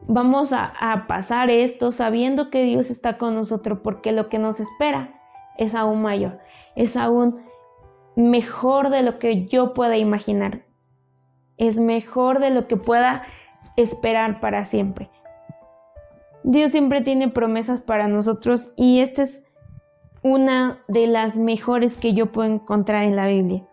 vamos 0.08 0.54
a, 0.54 0.74
a, 0.80 1.06
pasar 1.08 1.50
esto 1.50 1.92
sabiendo 1.92 2.50
que 2.50 2.64
Dios 2.64 2.90
está 2.90 3.18
con 3.18 3.36
nosotros 3.36 3.80
porque 3.84 4.14
lo 4.14 4.30
que 4.30 4.40
nos 4.40 4.62
espera 4.62 5.22
es 5.58 5.76
aún 5.76 6.02
mayor, 6.02 6.40
es 6.76 6.98
aún 6.98 7.44
mejor 8.16 8.90
de 8.90 9.02
lo 9.02 9.20
que 9.20 9.46
yo 9.48 9.74
pueda 9.74 9.98
imaginar 9.98 10.66
es 11.58 11.80
mejor 11.80 12.40
de 12.40 12.50
lo 12.50 12.68
que 12.68 12.78
pueda 12.78 13.24
esperar 13.78 14.40
para 14.40 14.66
siempre. 14.66 15.10
Dios 16.44 16.72
siempre 16.72 17.02
tiene 17.02 17.30
promesas 17.30 17.82
para 17.82 18.08
nosotros 18.08 18.72
y 18.76 19.00
esta 19.00 19.24
es 19.24 19.44
una 20.22 20.80
de 20.88 21.08
las 21.08 21.38
mejores 21.38 22.00
que 22.00 22.14
yo 22.14 22.32
puedo 22.32 22.52
encontrar 22.52 23.04
en 23.04 23.16
la 23.16 23.28
Biblia. 23.28 23.66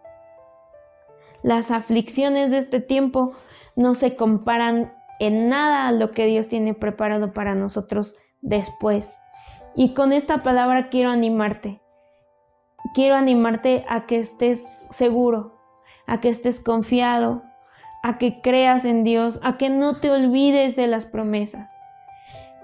Las 1.42 1.70
aflicciones 1.70 2.50
de 2.50 2.58
este 2.58 2.80
tiempo 2.80 3.32
no 3.74 3.94
se 3.94 4.16
comparan 4.16 4.94
en 5.18 5.48
nada 5.48 5.88
a 5.88 5.92
lo 5.92 6.10
que 6.12 6.26
Dios 6.26 6.48
tiene 6.48 6.72
preparado 6.74 7.32
para 7.32 7.54
nosotros 7.54 8.16
después. 8.40 9.12
Y 9.74 9.94
con 9.94 10.12
esta 10.12 10.38
palabra 10.38 10.88
quiero 10.88 11.10
animarte. 11.10 11.81
Quiero 12.94 13.14
animarte 13.14 13.84
a 13.88 14.06
que 14.06 14.18
estés 14.18 14.64
seguro, 14.90 15.54
a 16.06 16.20
que 16.20 16.28
estés 16.28 16.60
confiado, 16.60 17.42
a 18.02 18.18
que 18.18 18.40
creas 18.40 18.84
en 18.84 19.04
Dios, 19.04 19.40
a 19.42 19.56
que 19.56 19.68
no 19.68 20.00
te 20.00 20.10
olvides 20.10 20.76
de 20.76 20.86
las 20.86 21.06
promesas. 21.06 21.70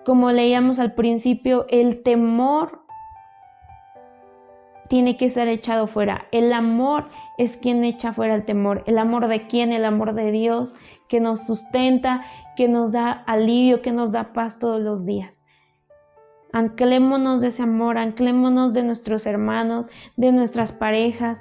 Como 0.05 0.33
leíamos 0.33 0.79
al 0.79 0.95
principio, 0.95 1.67
el 1.69 2.03
temor 2.03 2.83
tiene 4.89 5.17
que 5.17 5.31
ser 5.31 5.49
echado 5.49 5.87
fuera. 5.87 6.27
El 6.33 6.53
amor 6.53 7.05
es 7.37 7.57
quien 7.57 7.85
echa 7.85 8.13
fuera 8.13 8.35
el 8.35 8.45
temor. 8.45 8.83
El 8.87 8.99
amor 8.99 9.29
de 9.29 9.47
quién? 9.47 9.73
El 9.73 9.85
amor 9.85 10.15
de 10.15 10.33
Dios 10.33 10.75
que 11.09 11.21
nos 11.21 11.47
sustenta, 11.47 12.25
que 12.57 12.69
nos 12.69 12.93
da 12.93 13.11
alivio, 13.27 13.81
que 13.81 13.93
nos 13.93 14.13
da 14.13 14.25
paz 14.25 14.59
todos 14.59 14.81
los 14.81 15.07
días. 15.07 15.38
Anclémonos 16.53 17.41
de 17.41 17.49
ese 17.49 17.63
amor, 17.63 17.99
anclémonos 17.99 18.73
de 18.73 18.83
nuestros 18.83 19.27
hermanos, 19.27 19.89
de 20.17 20.33
nuestras 20.33 20.73
parejas 20.73 21.39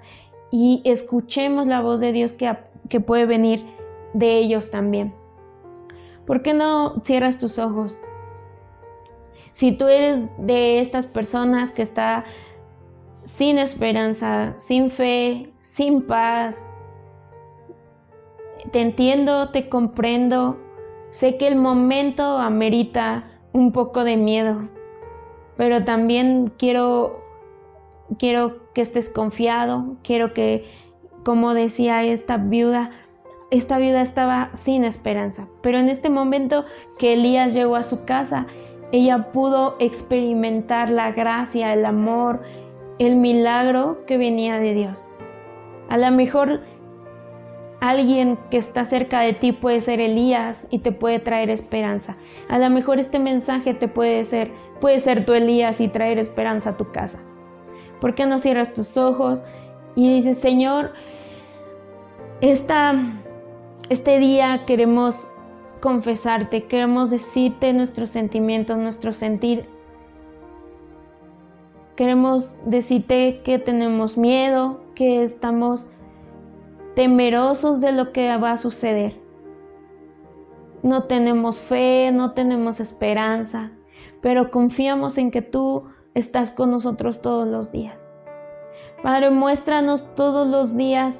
y 0.51 0.81
escuchemos 0.85 1.67
la 1.67 1.81
voz 1.81 1.99
de 1.99 2.11
Dios 2.11 2.33
que, 2.33 2.57
que 2.89 2.99
puede 2.99 3.25
venir 3.25 3.65
de 4.13 4.37
ellos 4.37 4.71
también. 4.71 5.13
¿Por 6.25 6.41
qué 6.41 6.53
no 6.53 7.01
cierras 7.03 7.39
tus 7.39 7.57
ojos? 7.57 8.01
Si 9.53 9.71
tú 9.71 9.87
eres 9.87 10.27
de 10.37 10.81
estas 10.81 11.05
personas 11.05 11.71
que 11.71 11.81
está 11.81 12.25
sin 13.23 13.57
esperanza, 13.57 14.53
sin 14.57 14.91
fe, 14.91 15.51
sin 15.61 16.05
paz, 16.05 16.63
te 18.71 18.81
entiendo, 18.81 19.49
te 19.49 19.69
comprendo, 19.69 20.57
sé 21.11 21.37
que 21.37 21.47
el 21.47 21.55
momento 21.55 22.23
amerita 22.37 23.23
un 23.53 23.71
poco 23.71 24.03
de 24.03 24.17
miedo, 24.17 24.59
pero 25.57 25.83
también 25.83 26.51
quiero 26.57 27.19
quiero 28.17 28.57
que 28.73 28.81
estés 28.81 29.09
confiado, 29.09 29.97
quiero 30.03 30.33
que 30.33 30.65
como 31.23 31.53
decía 31.53 32.03
esta 32.03 32.37
viuda, 32.37 32.91
esta 33.51 33.77
vida 33.77 34.01
estaba 34.01 34.49
sin 34.53 34.85
esperanza. 34.85 35.47
Pero 35.61 35.77
en 35.77 35.89
este 35.89 36.09
momento 36.09 36.63
que 36.99 37.13
Elías 37.13 37.53
llegó 37.53 37.75
a 37.75 37.83
su 37.83 38.05
casa, 38.05 38.47
ella 38.91 39.31
pudo 39.33 39.75
experimentar 39.79 40.89
la 40.89 41.11
gracia, 41.11 41.73
el 41.73 41.85
amor, 41.85 42.41
el 42.99 43.17
milagro 43.17 44.05
que 44.05 44.17
venía 44.17 44.57
de 44.57 44.73
Dios. 44.73 45.09
A 45.89 45.97
lo 45.97 46.09
mejor 46.11 46.61
alguien 47.79 48.37
que 48.49 48.57
está 48.57 48.85
cerca 48.85 49.21
de 49.21 49.33
ti 49.33 49.51
puede 49.51 49.81
ser 49.81 49.99
Elías 49.99 50.67
y 50.69 50.79
te 50.79 50.91
puede 50.91 51.19
traer 51.19 51.49
esperanza. 51.49 52.17
A 52.49 52.57
lo 52.59 52.69
mejor 52.69 52.99
este 52.99 53.19
mensaje 53.19 53.73
te 53.73 53.87
puede 53.87 54.25
ser, 54.25 54.51
puede 54.81 54.99
ser 54.99 55.25
tu 55.25 55.33
Elías 55.33 55.79
y 55.81 55.87
traer 55.87 56.17
esperanza 56.19 56.71
a 56.71 56.77
tu 56.77 56.91
casa. 56.91 57.19
¿Por 58.01 58.15
qué 58.15 58.25
no 58.25 58.39
cierras 58.39 58.73
tus 58.73 58.97
ojos 58.97 59.41
y 59.95 60.13
dices, 60.15 60.37
Señor, 60.37 60.93
esta 62.41 62.93
este 63.89 64.19
día 64.19 64.63
queremos 64.67 65.31
confesarte, 65.79 66.65
queremos 66.65 67.09
decirte 67.09 67.71
nuestros 67.71 68.11
sentimientos, 68.11 68.77
nuestro 68.77 69.13
sentir. 69.13 69.65
Queremos 71.95 72.57
decirte 72.65 73.39
que 73.45 73.59
tenemos 73.59 74.17
miedo, 74.17 74.81
que 74.93 75.23
estamos 75.23 75.89
temerosos 76.97 77.79
de 77.79 77.91
lo 77.91 78.11
que 78.11 78.35
va 78.37 78.53
a 78.53 78.57
suceder. 78.57 79.13
No 80.81 81.03
tenemos 81.03 81.59
fe, 81.59 82.09
no 82.11 82.31
tenemos 82.31 82.79
esperanza, 82.79 83.69
pero 84.19 84.49
confiamos 84.49 85.19
en 85.19 85.29
que 85.29 85.43
tú 85.43 85.87
estás 86.15 86.49
con 86.49 86.71
nosotros 86.71 87.21
todos 87.21 87.47
los 87.47 87.71
días. 87.71 87.95
Padre, 89.03 89.29
muéstranos 89.29 90.07
todos 90.15 90.47
los 90.47 90.75
días 90.75 91.19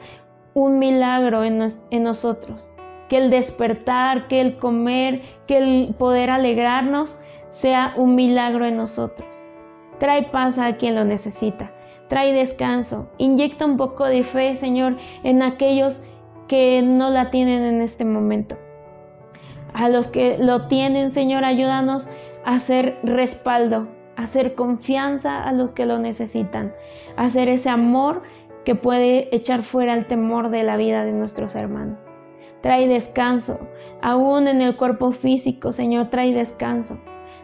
un 0.56 0.80
milagro 0.80 1.44
en, 1.44 1.72
en 1.92 2.04
nosotros. 2.04 2.74
Que 3.08 3.18
el 3.18 3.30
despertar, 3.30 4.28
que 4.28 4.42
el 4.42 4.58
comer, 4.58 5.22
que 5.48 5.58
el 5.60 5.94
poder 5.94 6.32
alegrarnos 6.32 7.22
sea 7.50 7.94
un 7.96 8.16
milagro 8.16 8.66
en 8.66 8.78
nosotros. 8.78 9.30
Trae 10.00 10.24
paz 10.24 10.58
a 10.58 10.76
quien 10.78 10.96
lo 10.96 11.06
necesita. 11.06 11.72
Trae 12.08 12.34
descanso. 12.34 13.10
Inyecta 13.18 13.66
un 13.66 13.78
poco 13.78 14.06
de 14.06 14.24
fe, 14.24 14.56
Señor, 14.56 14.96
en 15.24 15.42
aquellos 15.44 16.04
que 16.48 16.82
no 16.82 17.10
la 17.10 17.30
tienen 17.30 17.64
en 17.64 17.82
este 17.82 18.06
momento. 18.06 18.58
A 19.74 19.90
los 19.90 20.08
que 20.08 20.38
lo 20.38 20.68
tienen, 20.68 21.12
Señor, 21.12 21.44
ayúdanos 21.44 22.10
a 22.46 22.56
hacer 22.56 22.98
respaldo, 23.04 23.88
a 24.16 24.24
hacer 24.24 24.56
confianza 24.56 25.44
a 25.44 25.52
los 25.52 25.72
que 25.72 25.86
lo 25.86 26.00
necesitan, 26.00 26.74
a 27.18 27.26
hacer 27.26 27.50
ese 27.50 27.70
amor 27.70 28.22
que 28.64 28.76
puede 28.76 29.34
echar 29.36 29.64
fuera 29.64 29.94
el 29.94 30.08
temor 30.08 30.50
de 30.50 30.64
la 30.64 30.78
vida 30.78 31.04
de 31.04 31.12
nuestros 31.12 31.56
hermanos. 31.56 32.00
Trae 32.62 32.88
descanso, 32.88 33.60
aún 34.02 34.48
en 34.48 34.62
el 34.62 34.76
cuerpo 34.76 35.12
físico, 35.12 35.74
Señor, 35.74 36.10
trae 36.10 36.34
descanso. 36.34 36.98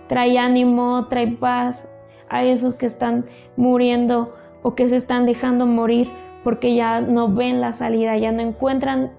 Trae 0.08 0.38
ánimo, 0.38 1.08
trae 1.08 1.28
paz 1.28 1.90
a 2.30 2.44
esos 2.44 2.76
que 2.76 2.88
están 2.88 3.26
muriendo 3.56 4.34
o 4.64 4.76
que 4.76 4.90
se 4.90 4.96
están 4.96 5.26
dejando 5.26 5.68
morir 5.68 6.10
porque 6.44 6.76
ya 6.76 7.00
no 7.02 7.30
ven 7.30 7.62
la 7.62 7.74
salida, 7.74 8.18
ya 8.18 8.32
no 8.32 8.42
encuentran 8.42 9.14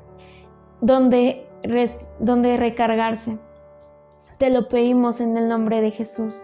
dónde, 0.81 1.47
dónde 2.19 2.57
recargarse. 2.57 3.39
Te 4.39 4.51
lo 4.51 4.69
pedimos 4.69 5.21
en 5.21 5.37
el 5.37 5.49
nombre 5.49 5.81
de 5.81 5.91
Jesús, 5.91 6.43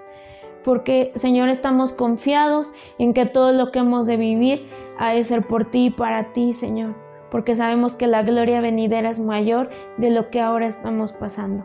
porque 0.65 1.13
Señor 1.17 1.49
estamos 1.49 1.93
confiados 1.93 2.73
en 2.99 3.13
que 3.13 3.27
todo 3.27 3.53
lo 3.53 3.73
que 3.73 3.81
hemos 3.81 4.07
de 4.07 4.17
vivir 4.17 4.69
ha 4.99 5.11
de 5.11 5.25
ser 5.25 5.47
por 5.47 5.71
ti 5.71 5.87
y 5.87 5.91
para 5.91 6.33
ti, 6.33 6.55
Señor, 6.55 6.95
porque 7.31 7.57
sabemos 7.57 7.95
que 7.95 8.07
la 8.07 8.23
gloria 8.23 8.61
venidera 8.61 9.11
es 9.11 9.19
mayor 9.19 9.71
de 9.99 10.11
lo 10.11 10.31
que 10.31 10.41
ahora 10.41 10.69
estamos 10.69 11.13
pasando. 11.13 11.65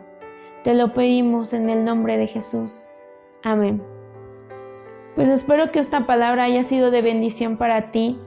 Te 0.64 0.74
lo 0.74 0.92
pedimos 0.92 1.52
en 1.52 1.70
el 1.70 1.84
nombre 1.84 2.16
de 2.16 2.26
Jesús. 2.26 2.88
Amén. 3.44 3.95
Pues 5.16 5.28
espero 5.28 5.72
que 5.72 5.78
esta 5.78 6.06
palabra 6.06 6.44
haya 6.44 6.62
sido 6.62 6.90
de 6.90 7.00
bendición 7.00 7.56
para 7.56 7.90
ti. 7.90 8.18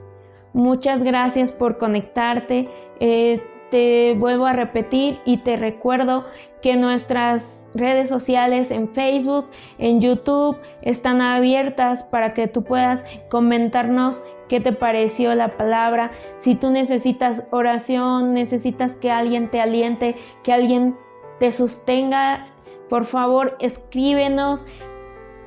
Muchas 0.53 1.03
gracias 1.03 1.51
por 1.51 1.77
conectarte. 1.77 2.67
Eh, 2.99 3.39
te 3.69 4.15
vuelvo 4.17 4.47
a 4.47 4.53
repetir 4.53 5.19
y 5.23 5.37
te 5.37 5.55
recuerdo 5.55 6.25
que 6.63 6.75
nuestras 6.75 7.67
redes 7.75 8.09
sociales 8.09 8.71
en 8.71 8.89
Facebook, 8.89 9.45
en 9.77 10.01
YouTube 10.01 10.57
están 10.81 11.21
abiertas 11.21 12.01
para 12.01 12.33
que 12.33 12.47
tú 12.47 12.63
puedas 12.63 13.05
comentarnos 13.29 14.23
qué 14.47 14.59
te 14.59 14.73
pareció 14.73 15.35
la 15.35 15.49
palabra. 15.49 16.09
Si 16.37 16.55
tú 16.55 16.71
necesitas 16.71 17.47
oración, 17.51 18.33
necesitas 18.33 18.95
que 18.95 19.11
alguien 19.11 19.51
te 19.51 19.61
aliente, 19.61 20.15
que 20.43 20.53
alguien 20.53 20.95
te 21.39 21.51
sostenga, 21.51 22.47
por 22.89 23.05
favor 23.05 23.55
escríbenos 23.59 24.65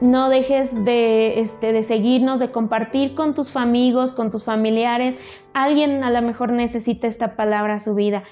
no 0.03 0.29
dejes 0.29 0.85
de, 0.85 1.41
este, 1.41 1.73
de 1.73 1.85
seguirnos, 1.85 2.41
de 2.41 2.51
compartir 2.51 3.15
con 3.15 3.35
tus 3.35 3.55
amigos, 3.57 4.11
con 4.11 4.33
tus 4.33 4.43
familiares. 4.43 5.17
Alguien 5.55 6.03
a 6.03 6.11
lo 6.11 6.21
mejor 6.23 6.51
necesita 6.51 7.07
esta 7.07 7.37
palabra 7.37 7.75
a 7.75 7.81
su 7.81 7.95
vida. 7.95 8.25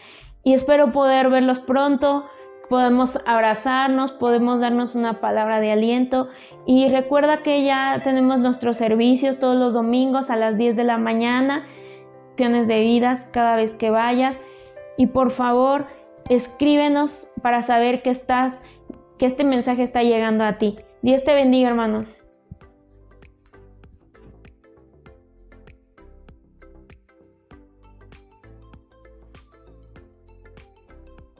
Y 0.42 0.54
espero 0.54 0.90
poder 0.90 1.30
verlos 1.30 1.60
pronto. 1.60 2.24
Podemos 2.68 3.20
abrazarnos, 3.24 4.10
podemos 4.10 4.60
darnos 4.60 4.96
una 4.96 5.20
palabra 5.20 5.60
de 5.60 5.70
aliento. 5.70 6.28
Y 6.66 6.88
recuerda 6.88 7.44
que 7.44 7.64
ya 7.64 8.00
tenemos 8.02 8.40
nuestros 8.40 8.76
servicios 8.76 9.38
todos 9.38 9.56
los 9.56 9.72
domingos 9.72 10.28
a 10.30 10.36
las 10.36 10.58
10 10.58 10.74
de 10.76 10.84
la 10.84 10.98
mañana. 10.98 11.66
de 12.36 12.80
vidas 12.80 13.28
cada 13.30 13.54
vez 13.54 13.74
que 13.74 13.90
vayas. 13.90 14.40
Y 14.96 15.06
por 15.06 15.30
favor, 15.30 15.86
escríbenos 16.28 17.30
para 17.42 17.62
saber 17.62 18.02
que 18.02 18.10
estás, 18.10 18.60
que 19.18 19.26
este 19.26 19.44
mensaje 19.44 19.84
está 19.84 20.02
llegando 20.02 20.42
a 20.42 20.54
ti. 20.58 20.76
Dios 21.02 21.24
te 21.24 21.34
bendiga, 21.34 21.68
hermano. 21.68 22.06